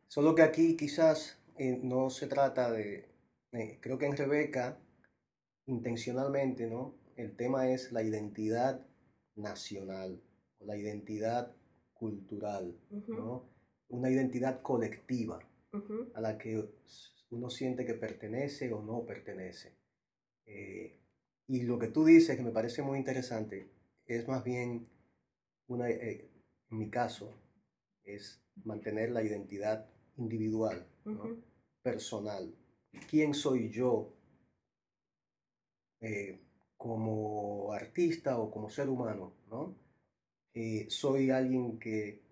solo 0.09 0.35
que 0.35 0.43
aquí 0.43 0.77
quizás 0.77 1.39
eh, 1.57 1.81
no 1.83 2.11
se 2.11 2.27
trata 2.27 2.71
de, 2.71 3.09
eh, 3.57 3.79
creo 3.81 3.99
que 3.99 4.07
en 4.07 4.17
Rebeca, 4.17 4.79
intencionalmente, 5.67 6.67
¿no? 6.67 6.95
El 7.17 7.37
tema 7.37 7.71
es 7.71 7.93
la 7.93 8.03
identidad 8.03 8.87
nacional, 9.35 10.23
la 10.61 10.77
identidad 10.77 11.55
cultural, 11.95 12.79
¿no? 13.09 13.49
Una 13.89 14.11
identidad 14.11 14.63
colectiva 14.63 15.41
a 16.15 16.21
la 16.21 16.39
que 16.39 16.69
uno 17.31 17.51
siente 17.51 17.85
que 17.85 17.95
pertenece 17.95 18.73
o 18.73 18.83
no 18.83 19.05
pertenece. 19.05 19.77
Eh, 20.47 21.01
y 21.49 21.63
lo 21.63 21.79
que 21.79 21.89
tú 21.89 22.05
dices, 22.05 22.37
que 22.37 22.43
me 22.43 22.51
parece 22.51 22.83
muy 22.83 22.99
interesante, 22.99 23.71
es 24.07 24.27
más 24.29 24.45
bien, 24.45 24.89
una, 25.69 25.89
eh, 25.91 26.31
en 26.71 26.79
mi 26.79 26.91
caso, 26.91 27.35
es 28.05 28.43
mantener 28.65 29.11
la 29.11 29.23
identidad 29.23 29.89
individual, 30.17 30.87
personal. 31.83 32.55
¿Quién 33.09 33.35
soy 33.35 33.71
yo 33.71 34.13
eh, 36.01 36.41
como 36.77 37.73
artista 37.73 38.39
o 38.39 38.51
como 38.51 38.71
ser 38.71 38.89
humano? 38.89 39.33
¿no? 39.49 39.75
Eh, 40.55 40.87
soy 40.89 41.31
alguien 41.31 41.79
que 41.79 42.23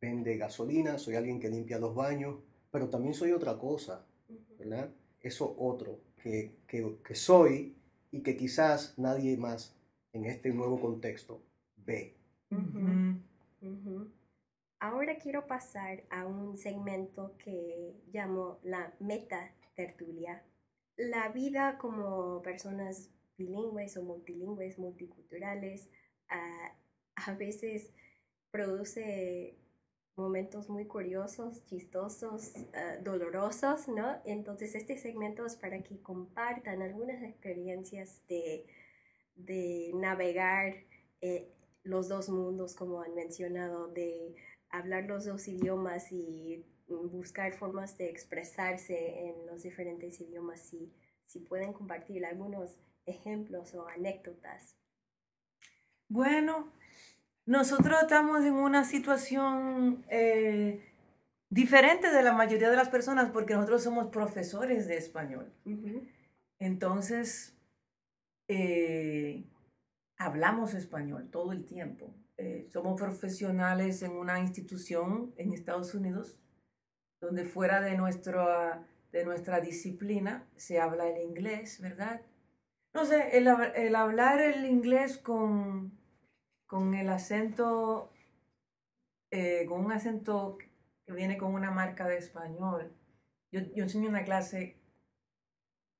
vende 0.00 0.36
gasolina, 0.36 0.98
soy 0.98 1.16
alguien 1.16 1.38
que 1.38 1.50
limpia 1.50 1.78
los 1.78 1.94
baños, 1.94 2.36
pero 2.70 2.88
también 2.88 3.14
soy 3.14 3.32
otra 3.32 3.58
cosa, 3.58 4.06
¿verdad? 4.58 4.90
Eso 5.20 5.54
otro 5.58 6.00
que, 6.22 6.56
que 6.66 7.14
soy 7.14 7.76
y 8.10 8.22
que 8.22 8.36
quizás 8.36 8.98
nadie 8.98 9.36
más 9.36 9.76
en 10.12 10.24
este 10.24 10.50
nuevo 10.52 10.80
contexto 10.80 11.42
ve. 11.76 12.16
Ahora 14.80 15.18
quiero 15.18 15.46
pasar 15.46 16.02
a 16.10 16.26
un 16.26 16.56
segmento 16.56 17.36
que 17.36 17.94
llamo 18.12 18.58
la 18.62 18.94
meta 18.98 19.52
tertulia. 19.86 20.42
La 20.96 21.28
vida 21.28 21.78
como 21.78 22.42
personas 22.42 23.10
bilingües 23.36 23.96
o 23.96 24.02
multilingües, 24.02 24.78
multiculturales, 24.78 25.88
ah, 26.28 26.76
a 27.14 27.34
veces 27.34 27.92
produce 28.50 29.56
momentos 30.16 30.68
muy 30.68 30.86
curiosos, 30.86 31.64
chistosos, 31.66 32.52
ah, 32.74 32.96
dolorosos, 33.02 33.88
¿no? 33.88 34.20
Entonces 34.24 34.74
este 34.74 34.98
segmento 34.98 35.46
es 35.46 35.56
para 35.56 35.82
que 35.82 36.02
compartan 36.02 36.82
algunas 36.82 37.22
experiencias 37.22 38.20
de 38.28 38.66
de 39.46 39.92
navegar 39.94 40.74
eh, 41.20 41.48
los 41.82 42.08
dos 42.08 42.28
mundos, 42.28 42.74
como 42.74 43.00
han 43.00 43.14
mencionado, 43.14 43.88
de 43.88 44.34
hablar 44.70 45.04
los 45.04 45.24
dos 45.24 45.48
idiomas 45.48 46.12
y 46.12 46.64
buscar 46.98 47.52
formas 47.52 47.96
de 47.98 48.08
expresarse 48.08 49.26
en 49.28 49.46
los 49.46 49.62
diferentes 49.62 50.20
idiomas, 50.20 50.60
si, 50.60 50.92
si 51.26 51.40
pueden 51.40 51.72
compartir 51.72 52.24
algunos 52.24 52.80
ejemplos 53.06 53.74
o 53.74 53.86
anécdotas. 53.88 54.76
Bueno, 56.08 56.72
nosotros 57.46 58.02
estamos 58.02 58.44
en 58.44 58.54
una 58.54 58.84
situación 58.84 60.04
eh, 60.08 60.84
diferente 61.48 62.10
de 62.10 62.22
la 62.22 62.32
mayoría 62.32 62.70
de 62.70 62.76
las 62.76 62.88
personas 62.88 63.30
porque 63.30 63.54
nosotros 63.54 63.82
somos 63.82 64.08
profesores 64.08 64.86
de 64.86 64.96
español. 64.96 65.52
Entonces, 66.58 67.56
eh, 68.48 69.44
hablamos 70.16 70.74
español 70.74 71.28
todo 71.30 71.52
el 71.52 71.64
tiempo. 71.64 72.14
Eh, 72.36 72.68
somos 72.72 73.00
profesionales 73.00 74.02
en 74.02 74.12
una 74.12 74.40
institución 74.40 75.32
en 75.36 75.52
Estados 75.52 75.94
Unidos 75.94 76.36
donde 77.20 77.44
fuera 77.44 77.80
de, 77.80 77.96
nuestra, 77.96 78.86
de 79.12 79.24
nuestra 79.24 79.60
disciplina 79.60 80.46
se 80.56 80.80
habla 80.80 81.08
el 81.08 81.22
inglés, 81.22 81.80
¿verdad? 81.80 82.22
No 82.92 83.04
sé, 83.04 83.36
el, 83.36 83.46
el 83.76 83.94
hablar 83.94 84.40
el 84.40 84.64
inglés 84.64 85.18
con, 85.18 85.92
con 86.66 86.94
el 86.94 87.08
acento, 87.08 88.10
eh, 89.30 89.66
con 89.68 89.84
un 89.84 89.92
acento 89.92 90.58
que 91.06 91.12
viene 91.12 91.36
con 91.36 91.54
una 91.54 91.70
marca 91.70 92.08
de 92.08 92.18
español. 92.18 92.92
Yo, 93.52 93.60
yo 93.74 93.84
enseño 93.84 94.08
una 94.08 94.24
clase 94.24 94.76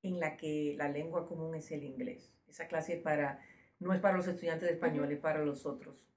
en 0.02 0.18
la 0.18 0.36
que 0.36 0.74
la 0.76 0.88
lengua 0.88 1.28
común 1.28 1.54
es 1.54 1.70
el 1.70 1.84
inglés. 1.84 2.32
Esa 2.48 2.66
clase 2.66 2.96
para, 2.96 3.40
no 3.78 3.92
es 3.92 4.00
para 4.00 4.16
los 4.16 4.26
estudiantes 4.26 4.68
de 4.68 4.74
español, 4.74 5.12
es 5.12 5.20
para 5.20 5.44
los 5.44 5.66
otros. 5.66 6.09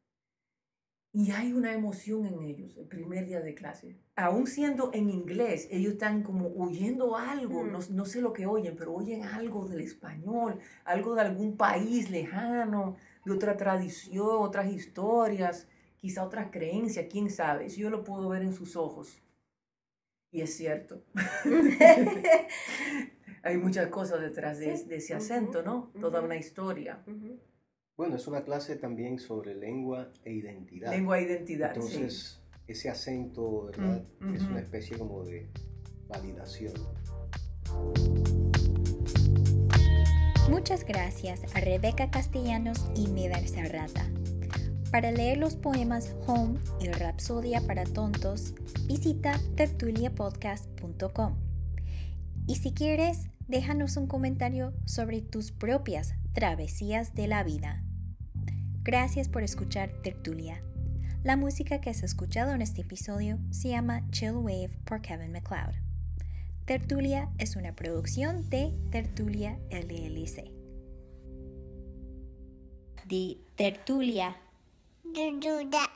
Y 1.16 1.30
hay 1.30 1.54
una 1.54 1.72
emoción 1.74 2.26
en 2.26 2.42
ellos 2.42 2.76
el 2.76 2.88
primer 2.88 3.28
día 3.28 3.40
de 3.40 3.54
clase. 3.54 3.96
Aún 4.16 4.48
siendo 4.48 4.90
en 4.94 5.12
inglés, 5.12 5.68
ellos 5.70 5.94
están 5.94 6.24
como 6.24 6.48
oyendo 6.58 7.16
algo, 7.16 7.64
no, 7.64 7.80
no, 7.88 8.06
sé 8.06 8.20
lo 8.20 8.34
que 8.34 8.48
oyen, 8.48 8.76
pero 8.76 8.96
oyen 8.96 9.24
algo 9.24 9.68
del 9.68 9.82
español, 9.82 10.60
algo 10.84 11.14
de 11.14 11.22
algún 11.22 11.56
país 11.56 12.10
lejano, 12.10 12.98
de 13.26 13.32
otra 13.32 13.56
tradición, 13.56 14.28
otras 14.40 14.74
historias, 14.74 15.68
quizá 15.98 16.24
otras 16.24 16.50
creencias, 16.52 17.06
quién 17.12 17.30
sabe. 17.30 17.68
Eso 17.68 17.82
yo 17.82 17.92
lo 17.92 18.04
puedo 18.04 18.28
ver 18.30 18.42
en 18.42 18.54
sus 18.54 18.76
ojos. 18.76 19.22
Y 20.32 20.42
es 20.42 20.58
cierto. 20.58 21.04
hay 23.44 23.58
muchas 23.58 23.88
cosas 23.90 24.20
detrás 24.20 24.58
de, 24.58 24.74
ese 24.74 25.14
acento, 25.14 25.62
¿no? 25.62 25.92
Toda 26.02 26.22
una 26.22 26.38
historia. 26.38 27.04
Bueno, 27.96 28.16
es 28.16 28.28
una 28.28 28.44
clase 28.44 28.76
también 28.76 29.20
sobre 29.20 29.54
lengua 29.54 30.10
e 30.26 30.34
identidad. 30.34 30.92
Lengua 30.92 31.20
e 31.20 31.24
identidad. 31.24 31.74
Entonces, 31.76 32.42
ese 32.68 32.90
acento, 32.90 33.66
¿verdad? 33.66 34.04
Es 34.34 34.42
una 34.44 34.62
especie 34.62 34.98
como 34.98 35.24
de 35.24 35.48
validación. 36.08 36.74
Muchas 40.50 40.86
gracias 40.86 41.42
a 41.56 41.60
Rebeca 41.60 42.10
Castellanos 42.10 42.84
y 42.96 43.10
Medar 43.10 43.48
Serrata. 43.48 44.10
Para 44.92 45.12
leer 45.12 45.38
los 45.38 45.56
poemas 45.56 46.16
Home 46.26 46.60
y 46.80 46.88
Rapsodia 46.88 47.62
para 47.62 47.84
Tontos, 47.84 48.56
visita 48.88 49.40
tertuliapodcast.com. 49.56 51.38
Y 52.48 52.56
si 52.56 52.74
quieres, 52.74 53.28
déjanos 53.48 53.98
un 53.98 54.08
comentario 54.08 54.74
sobre 54.86 55.22
tus 55.22 55.52
propias 55.52 56.16
travesías 56.34 57.14
de 57.14 57.28
la 57.28 57.44
vida. 57.44 57.84
Gracias 58.84 59.30
por 59.30 59.44
escuchar 59.44 59.94
Tertulia. 60.04 60.62
La 61.24 61.38
música 61.38 61.80
que 61.80 61.90
has 61.90 62.04
escuchado 62.04 62.54
en 62.54 62.62
este 62.62 62.82
episodio 62.82 63.40
se 63.50 63.70
llama 63.70 64.02
Chill 64.12 64.34
Wave 64.34 64.72
por 64.84 65.02
Kevin 65.02 65.32
MacLeod. 65.32 65.74
Tertulia 66.66 67.30
es 67.38 67.56
una 67.56 67.74
producción 67.78 68.50
de 68.50 68.74
Tertulia 68.92 69.58
LLC. 69.72 70.52
De 73.06 73.38
Tertulia. 73.56 74.36
Tertulia. 75.14 75.94